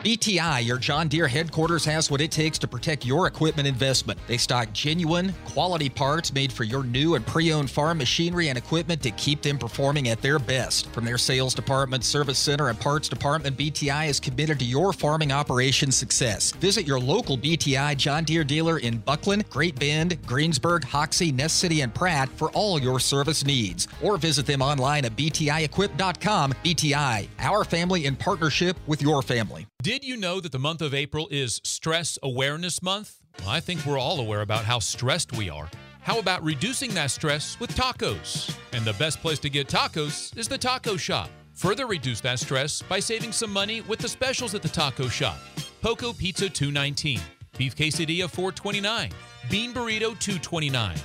[0.04, 4.20] BTI, your John Deere headquarters, has what it takes to protect your equipment investment.
[4.28, 8.56] They stock genuine, quality parts made for your new and pre owned farm machinery and
[8.56, 10.88] equipment to keep them performing at their best.
[10.90, 15.32] From their sales department, service center, and parts department, BTI is committed to your farming
[15.32, 16.52] operation success.
[16.52, 21.80] Visit your local BTI John Deere dealer in Bucklin, Great Bend, Greensburg, Hoxie, Ness City,
[21.80, 23.88] and Pratt for all your service needs.
[24.00, 26.52] Or visit them online at BTIEquip.com.
[26.64, 29.66] BTI, our family in partnership with your family.
[29.80, 33.14] Did you know that the month of April is Stress Awareness Month?
[33.38, 35.70] Well, I think we're all aware about how stressed we are.
[36.00, 38.52] How about reducing that stress with tacos?
[38.72, 41.30] And the best place to get tacos is the taco shop.
[41.54, 45.38] Further reduce that stress by saving some money with the specials at the taco shop.
[45.80, 47.20] Poco Pizza 219,
[47.56, 49.12] Beef Quesadilla 429,
[49.48, 50.96] Bean Burrito 229.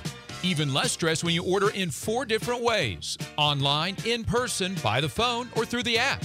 [0.42, 5.08] Even less stress when you order in four different ways online, in person, by the
[5.08, 6.24] phone, or through the app.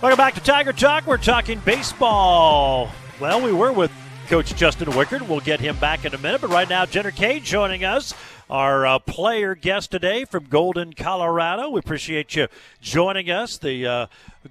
[0.00, 1.08] Welcome back to Tiger Talk.
[1.08, 2.88] We're talking baseball.
[3.18, 3.90] Well, we were with
[4.28, 5.26] Coach Justin Wichert.
[5.26, 6.40] We'll get him back in a minute.
[6.40, 8.14] But right now, Jenner Kehe joining us,
[8.48, 11.70] our uh, player guest today from Golden, Colorado.
[11.70, 12.46] We appreciate you
[12.80, 14.06] joining us, the uh,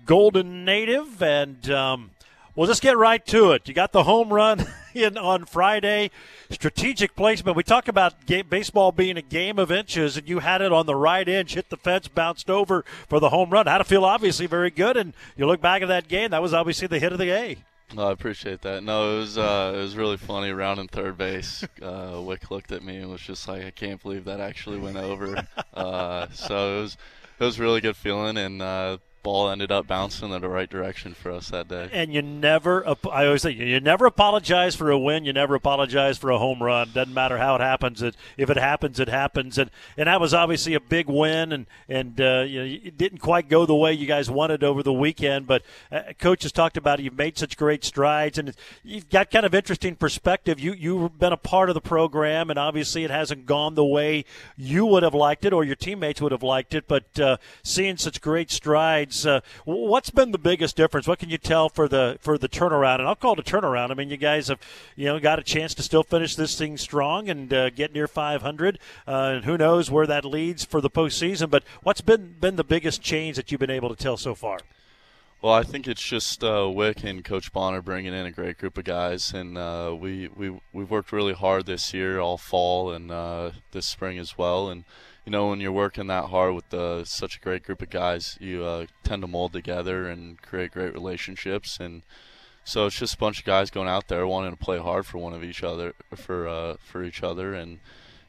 [0.05, 1.23] Golden native.
[1.23, 2.11] And um,
[2.57, 3.67] we'll just get right to it.
[3.67, 6.11] You got the home run in on Friday.
[6.49, 7.55] Strategic placement.
[7.55, 10.85] We talk about game, baseball being a game of inches, and you had it on
[10.85, 13.67] the right inch, hit the fence, bounced over for the home run.
[13.67, 16.31] How to feel obviously very good, and you look back at that game.
[16.31, 17.57] That was obviously the hit of the A.
[17.93, 18.83] No, I appreciate that.
[18.83, 20.49] No, it was uh, it was really funny.
[20.49, 24.01] Around in third base, uh, Wick looked at me and was just like, "I can't
[24.01, 26.97] believe that actually went over." uh, so it was
[27.39, 28.97] it was really good feeling, and uh,
[29.27, 31.89] ball ended up bouncing in the right direction for us that day.
[31.91, 35.25] And you never, I always say, you never apologize for a win.
[35.25, 36.91] You never apologize for a home run.
[36.93, 38.01] Doesn't matter how it happens.
[38.01, 39.57] It, if it happens, it happens.
[39.57, 41.51] And and that was obviously a big win.
[41.51, 44.81] And and uh, you know, it didn't quite go the way you guys wanted over
[44.81, 45.45] the weekend.
[45.45, 47.03] But uh, coach has talked about it.
[47.03, 50.57] You've made such great strides, and you've got kind of interesting perspective.
[50.57, 54.23] You you've been a part of the program, and obviously it hasn't gone the way
[54.55, 56.87] you would have liked it or your teammates would have liked it.
[56.87, 61.07] But uh, seeing such great strides uh, what's been the biggest difference?
[61.07, 62.99] What can you tell for the for the turnaround?
[62.99, 63.91] And I'll call it a turnaround.
[63.91, 64.59] I mean, you guys have
[64.95, 68.07] you know got a chance to still finish this thing strong and uh, get near
[68.07, 68.79] 500.
[69.07, 71.49] Uh, and who knows where that leads for the postseason?
[71.49, 74.59] But what's been been the biggest change that you've been able to tell so far?
[75.39, 78.75] Well, I think it's just uh, Wick and Coach Bonner bringing in a great group
[78.75, 83.11] of guys, and uh, we we we've worked really hard this year, all fall and
[83.11, 84.83] uh, this spring as well, and
[85.27, 88.37] you know, when you're working that hard with the, such a great group of guys,
[88.39, 91.81] you uh, tend to mold together and create great relationships.
[91.81, 92.03] And
[92.63, 95.17] so it's just a bunch of guys going out there wanting to play hard for
[95.17, 97.53] one of each other, for uh, for each other.
[97.53, 97.79] And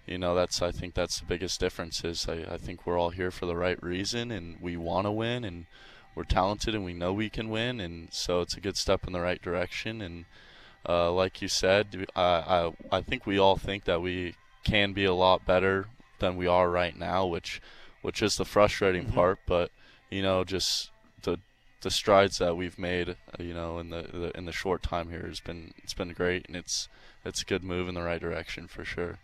[0.07, 2.03] you know, that's I think that's the biggest difference.
[2.03, 5.13] Is I, I think we're all here for the right reason, and we want to
[5.13, 5.67] win, and
[6.17, 7.79] we're talented, and we know we can win.
[7.79, 10.03] And so it's a good step in the right direction.
[10.03, 10.25] And
[10.89, 14.35] uh, like you said, I, I I think we all think that we
[14.65, 15.87] can be a lot better
[16.19, 17.61] than we are right now, which
[18.03, 19.15] which is the frustrating mm-hmm.
[19.15, 19.39] part.
[19.47, 19.71] But
[20.11, 20.91] you know, just
[21.23, 21.39] the
[21.83, 25.27] the strides that we've made, you know, in the, the, in the short time here
[25.29, 26.89] has been it's been great, and it's
[27.25, 29.19] it's a good move in the right direction for sure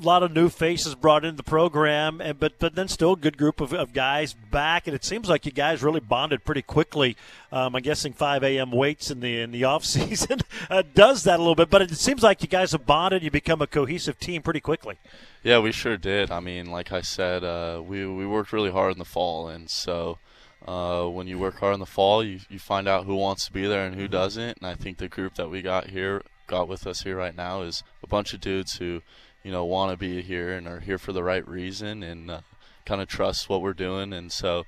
[0.00, 3.36] lot of new faces brought into the program, and but but then still a good
[3.36, 7.16] group of, of guys back, and it seems like you guys really bonded pretty quickly.
[7.52, 8.70] Um, I'm guessing 5 a.m.
[8.70, 11.96] weights in the in the off season uh, does that a little bit, but it
[11.96, 13.22] seems like you guys have bonded.
[13.22, 14.96] You become a cohesive team pretty quickly.
[15.42, 16.30] Yeah, we sure did.
[16.30, 19.70] I mean, like I said, uh, we we worked really hard in the fall, and
[19.70, 20.18] so.
[20.66, 23.52] Uh, when you work hard in the fall, you, you find out who wants to
[23.52, 24.58] be there and who doesn't.
[24.58, 27.62] And I think the group that we got here, got with us here right now,
[27.62, 29.02] is a bunch of dudes who
[29.46, 32.40] you know want to be here and are here for the right reason and uh,
[32.84, 34.12] kind of trust what we're doing.
[34.12, 34.64] And so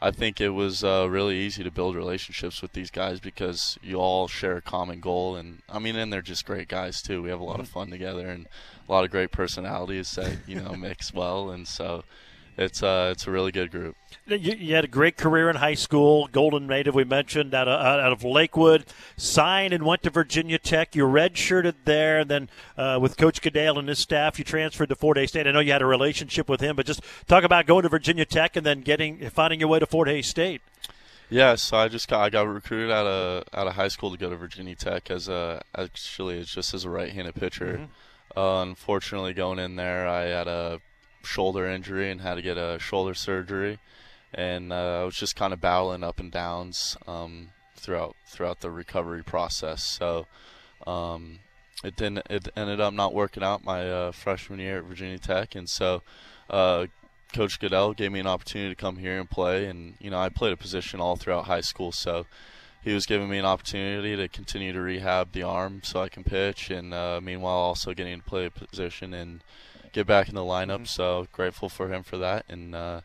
[0.00, 3.96] I think it was uh, really easy to build relationships with these guys because you
[3.96, 5.36] all share a common goal.
[5.36, 7.22] And I mean and they're just great guys too.
[7.22, 8.46] We have a lot of fun together and
[8.88, 11.50] a lot of great personalities that you know mix well.
[11.50, 12.04] And so
[12.56, 13.96] it's uh, it's a really good group.
[14.26, 17.78] You, you, had a great career in high school, Golden Native we mentioned out of,
[17.78, 18.86] out of Lakewood.
[19.16, 20.96] Signed and went to Virginia Tech.
[20.96, 22.48] You redshirted there, and then
[22.78, 25.46] uh, with Coach Goodale and his staff, you transferred to Fort Hays State.
[25.46, 28.24] I know you had a relationship with him, but just talk about going to Virginia
[28.24, 30.62] Tech and then getting finding your way to Fort Hays State.
[31.28, 34.16] Yeah, so I just got I got recruited out of out of high school to
[34.16, 37.78] go to Virginia Tech as a actually it's just as a right-handed pitcher.
[37.78, 38.38] Mm-hmm.
[38.38, 40.80] Uh, unfortunately, going in there, I had a
[41.24, 43.78] shoulder injury and had to get a shoulder surgery,
[44.32, 48.70] and uh, I was just kind of battling up and downs um, throughout throughout the
[48.70, 49.84] recovery process.
[49.84, 50.26] So
[50.86, 51.40] um,
[51.82, 52.26] it didn't.
[52.30, 56.02] It ended up not working out my uh, freshman year at Virginia Tech, and so
[56.50, 56.86] uh,
[57.32, 60.28] Coach Goodell gave me an opportunity to come here and play, and you know I
[60.28, 62.26] played a position all throughout high school, so
[62.82, 66.22] he was giving me an opportunity to continue to rehab the arm so I can
[66.22, 69.40] pitch, and uh, meanwhile also getting to play a position and
[69.94, 70.82] get back in the lineup.
[70.82, 70.84] Mm-hmm.
[70.84, 73.00] So grateful for him for that, and uh,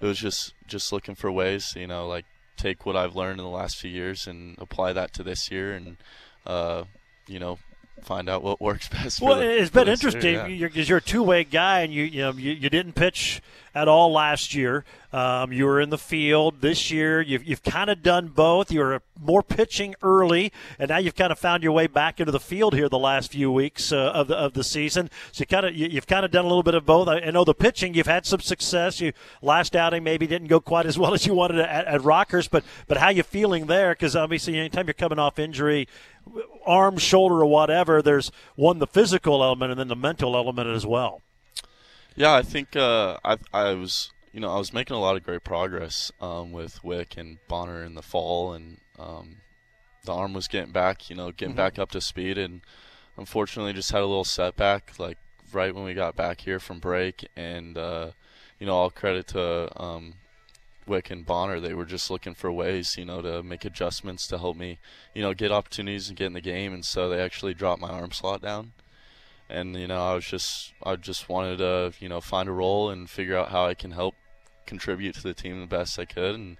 [0.00, 2.26] it was just just looking for ways, you know, like
[2.58, 5.72] take what I've learned in the last few years and apply that to this year,
[5.72, 5.96] and
[6.44, 6.84] uh,
[7.26, 7.58] you know
[8.00, 9.20] find out what works best.
[9.20, 10.68] Well, the, it's been interesting because yeah.
[10.68, 13.42] you're, you're, a two way guy, and you you, know, you you didn't pitch
[13.74, 14.84] at all last year.
[15.12, 17.20] Um, you were in the field this year.
[17.20, 18.72] You've, you've kind of done both.
[18.72, 22.32] You were more pitching early, and now you've kind of found your way back into
[22.32, 25.10] the field here the last few weeks uh, of the of the season.
[25.32, 27.08] So you kind of you, have kind of done a little bit of both.
[27.08, 27.94] I, I, know the pitching.
[27.94, 29.00] You've had some success.
[29.00, 29.12] You
[29.42, 32.64] last outing maybe didn't go quite as well as you wanted at, at Rockhurst, but
[32.86, 33.92] but how you feeling there?
[33.92, 35.88] Because obviously, anytime you're coming off injury,
[36.66, 40.86] arm, shoulder, or whatever, there's one the physical element and then the mental element as
[40.86, 41.22] well.
[42.14, 45.24] Yeah, I think uh, I I was you know I was making a lot of
[45.24, 49.36] great progress um, with Wick and Bonner in the fall, and um,
[50.04, 51.56] the arm was getting back, you know, getting mm-hmm.
[51.56, 52.60] back up to speed, and
[53.16, 55.18] unfortunately just had a little setback like
[55.52, 58.10] right when we got back here from break, and uh,
[58.58, 60.14] you know all credit to um,
[60.86, 61.60] Wick and Bonner.
[61.60, 64.78] They were just looking for ways, you know, to make adjustments to help me,
[65.14, 67.90] you know, get opportunities and get in the game, and so they actually dropped my
[67.90, 68.72] arm slot down.
[69.48, 72.88] And you know I was just I just wanted to you know find a role
[72.88, 74.14] and figure out how I can help
[74.66, 76.36] contribute to the team the best I could.
[76.36, 76.56] And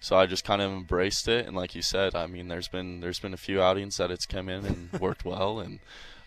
[0.00, 1.46] so I just kind of embraced it.
[1.46, 4.26] And like you said I mean there's been there's been a few outings that it's
[4.26, 5.60] come in and worked well.
[5.60, 5.78] And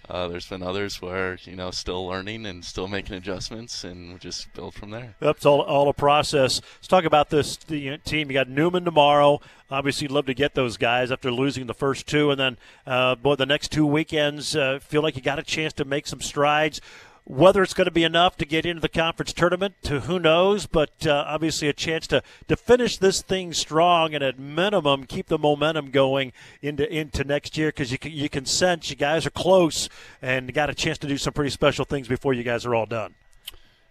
[0.10, 4.53] uh, there's been others where you know still learning and still making adjustments, and just
[4.53, 5.16] build from there.
[5.20, 6.62] That's all, all a process.
[6.78, 7.99] Let's talk about this team.
[8.06, 9.41] You got Newman tomorrow.
[9.70, 13.36] Obviously, love to get those guys after losing the first two, and then uh, boy,
[13.36, 16.82] the next two weekends uh, feel like you got a chance to make some strides.
[17.28, 20.67] Whether it's going to be enough to get into the conference tournament, to who knows,
[20.67, 25.28] but uh, obviously a chance to, to finish this thing strong and at minimum keep
[25.28, 29.26] the momentum going into into next year because you can, you can sense you guys
[29.26, 29.89] are close
[30.21, 32.86] and got a chance to do some pretty special things before you guys are all
[32.86, 33.15] done.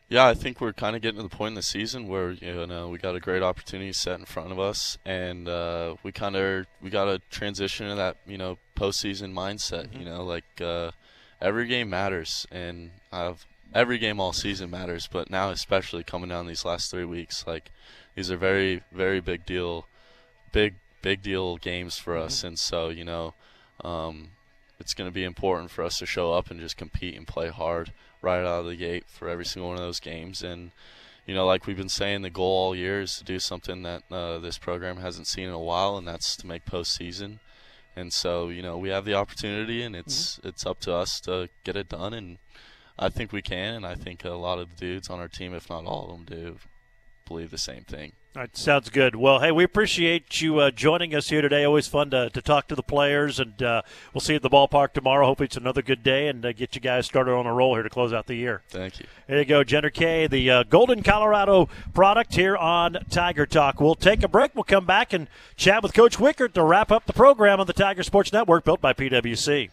[0.09, 2.67] Yeah, I think we're kind of getting to the point in the season where you
[2.67, 6.37] know we got a great opportunity set in front of us, and uh, we kind
[6.37, 9.89] of we got to transition to that you know postseason mindset.
[9.89, 9.99] Mm-hmm.
[9.99, 10.91] You know, like uh,
[11.41, 16.47] every game matters, and I've every game all season matters, but now especially coming down
[16.47, 17.71] these last three weeks, like
[18.15, 19.87] these are very very big deal,
[20.53, 22.49] big big deal games for us, mm-hmm.
[22.49, 23.35] and so you know,
[23.85, 24.29] um,
[24.79, 27.49] it's going to be important for us to show up and just compete and play
[27.49, 30.71] hard right out of the gate for every single one of those games, and
[31.27, 34.03] you know, like we've been saying, the goal all year is to do something that
[34.11, 37.39] uh, this program hasn't seen in a while, and that's to make postseason
[37.97, 40.49] and so you know we have the opportunity, and it's mm-hmm.
[40.49, 42.39] it's up to us to get it done, and
[42.99, 45.55] I think we can, and I think a lot of the dudes on our team,
[45.55, 46.57] if not all of them, do
[47.27, 48.13] believe the same thing.
[48.37, 49.15] All right, sounds good.
[49.15, 51.63] Well, hey, we appreciate you uh, joining us here today.
[51.63, 54.51] Always fun to, to talk to the players, and uh, we'll see you at the
[54.51, 55.25] ballpark tomorrow.
[55.25, 57.85] Hopefully, it's another good day and uh, get you guys started on a roll here
[57.85, 58.63] to close out the year.
[58.71, 59.07] Thank you.
[59.29, 63.81] There you go, Jenner Kehe, the uh, Golden Colorado product here on Tiger Talk.
[63.81, 64.57] We'll take a break.
[64.57, 67.73] We'll come back and chat with Coach Wichert to wrap up the program on the
[67.73, 69.71] Tiger Sports Network, built by PwC.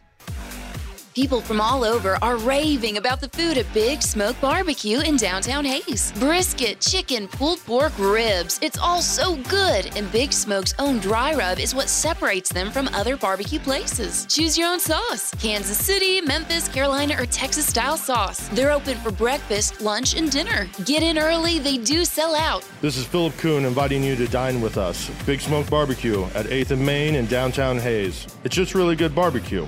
[1.13, 5.65] People from all over are raving about the food at Big Smoke Barbecue in downtown
[5.65, 6.13] Hays.
[6.13, 8.57] Brisket, chicken, pulled pork, ribs.
[8.61, 12.87] It's all so good, and Big Smoke's own dry rub is what separates them from
[12.93, 14.25] other barbecue places.
[14.27, 18.47] Choose your own sauce Kansas City, Memphis, Carolina, or Texas style sauce.
[18.53, 20.69] They're open for breakfast, lunch, and dinner.
[20.85, 22.65] Get in early, they do sell out.
[22.79, 25.09] This is Philip Kuhn inviting you to dine with us.
[25.25, 28.27] Big Smoke Barbecue at 8th and Main in downtown Hays.
[28.45, 29.67] It's just really good barbecue.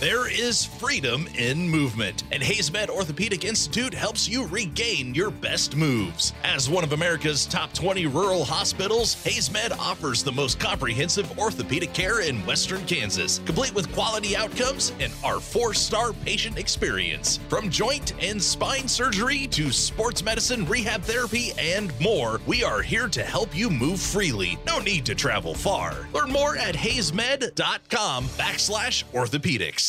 [0.00, 6.32] There is freedom in movement, and HaysMed Orthopedic Institute helps you regain your best moves.
[6.44, 12.20] As one of America's top 20 rural hospitals, HaysMed offers the most comprehensive orthopedic care
[12.20, 17.40] in western Kansas, complete with quality outcomes and our four star patient experience.
[17.48, 23.08] From joint and spine surgery to sports medicine, rehab therapy, and more, we are here
[23.08, 24.60] to help you move freely.
[24.64, 26.06] No need to travel far.
[26.14, 29.87] Learn more at haysmed.com backslash orthopedics.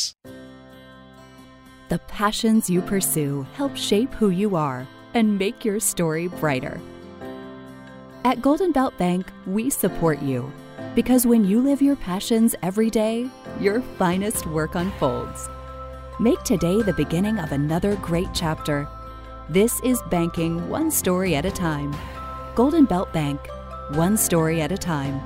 [1.88, 4.86] The passions you pursue help shape who you are.
[5.14, 6.80] and make your story brighter.
[8.24, 10.52] At Golden Belt Bank, we support you
[10.94, 13.28] because when you live your passions every day,
[13.58, 15.48] your finest work unfolds.
[16.18, 18.86] Make today the beginning of another great chapter.
[19.48, 21.94] This is banking one story at a time.
[22.54, 23.40] Golden Belt Bank,
[23.92, 25.20] one story at a time.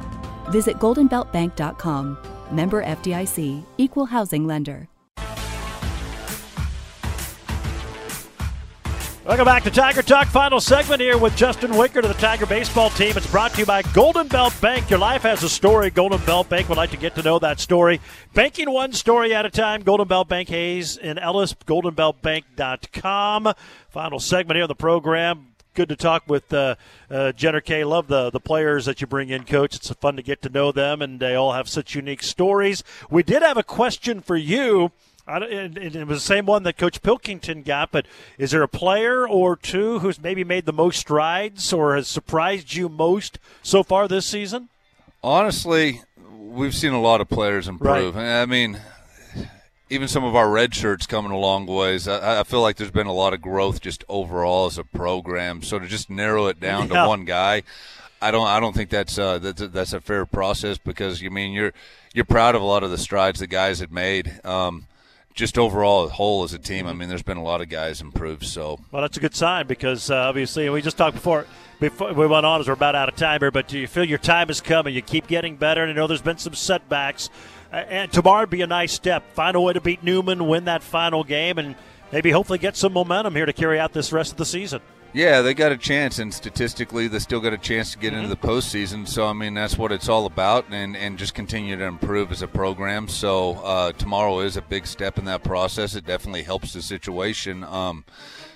[0.50, 2.33] Visit goldenbeltbank.com.
[2.50, 4.88] Member FDIC, equal housing lender.
[9.24, 10.26] Welcome back to Tiger Talk.
[10.26, 13.16] Final segment here with Justin Wichert to the Tiger baseball team.
[13.16, 14.90] It's brought to you by Golden Belt Bank.
[14.90, 15.88] Your life has a story.
[15.88, 18.02] Golden Belt Bank would like to get to know that story.
[18.34, 19.80] Banking one story at a time.
[19.80, 23.54] Golden Belt Bank Hays in Ellis, goldenbeltbank.com.
[23.88, 26.76] Final segment here on the program good to talk with uh,
[27.10, 27.86] uh, Jenner Kehe.
[27.86, 29.76] Love the the players that you bring in, Coach.
[29.76, 32.82] It's fun to get to know them, and they all have such unique stories.
[33.10, 34.92] We did have a question for you
[35.26, 38.06] and it was the same one that Coach Pilkington got, but
[38.38, 42.74] is there a player or two who's maybe made the most strides or has surprised
[42.74, 44.68] you most so far this season?
[45.22, 46.02] Honestly,
[46.38, 48.14] we've seen a lot of players improve.
[48.14, 48.42] Right.
[48.42, 48.80] I mean,
[49.94, 52.08] even some of our red shirts coming a long ways.
[52.08, 55.62] I, I, feel like there's been a lot of growth just overall as a program.
[55.62, 57.02] So to just narrow it down yeah.
[57.02, 57.62] to one guy,
[58.20, 58.46] I don't.
[58.46, 61.72] I don't think that's uh, that's a, that's a fair process because you mean you're
[62.12, 64.40] you're proud of a lot of the strides the guys had made.
[64.44, 64.86] Um,
[65.34, 67.68] just overall, as a whole as a team, I mean, there's been a lot of
[67.68, 68.44] guys improved.
[68.44, 71.46] So, well, that's a good sign because uh, obviously, we just talked before.
[71.80, 74.04] Before we went on, as we're about out of time here, but do you feel
[74.04, 74.94] your time is coming?
[74.94, 77.28] You keep getting better, and I know there's been some setbacks.
[77.74, 79.32] Uh, and tomorrow would be a nice step.
[79.32, 81.74] Find a way to beat Newman, win that final game, and
[82.12, 84.80] maybe hopefully get some momentum here to carry out this rest of the season.
[85.12, 88.28] Yeah, they got a chance, and statistically, they still got a chance to get into
[88.28, 89.08] the postseason.
[89.08, 92.42] So, I mean, that's what it's all about, and, and just continue to improve as
[92.42, 93.08] a program.
[93.08, 95.96] So, uh, tomorrow is a big step in that process.
[95.96, 97.64] It definitely helps the situation.
[97.64, 98.04] Um,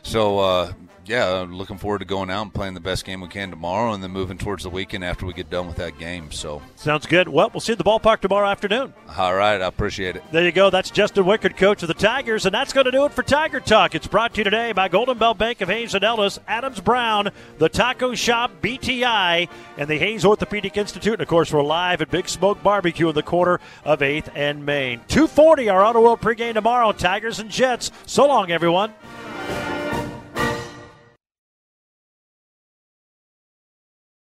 [0.02, 0.72] so, uh,
[1.08, 4.02] yeah, looking forward to going out and playing the best game we can tomorrow, and
[4.02, 6.30] then moving towards the weekend after we get done with that game.
[6.30, 7.28] So sounds good.
[7.28, 8.92] Well, we'll see you at the ballpark tomorrow afternoon.
[9.16, 10.22] All right, I appreciate it.
[10.30, 10.70] There you go.
[10.70, 13.60] That's Justin Wichert, coach of the Tigers, and that's going to do it for Tiger
[13.60, 13.94] Talk.
[13.94, 17.30] It's brought to you today by Golden Belt Bank of Hays and Ellis, Adams Brown,
[17.58, 21.14] the Taco Shop, BTI, and the Hays Orthopedic Institute.
[21.14, 24.66] And of course, we're live at Big Smoke Barbecue in the corner of 8th and
[24.66, 25.00] Main.
[25.08, 26.92] 2:40, our Auto World pregame tomorrow.
[26.92, 27.90] Tigers and Jets.
[28.06, 28.92] So long, everyone.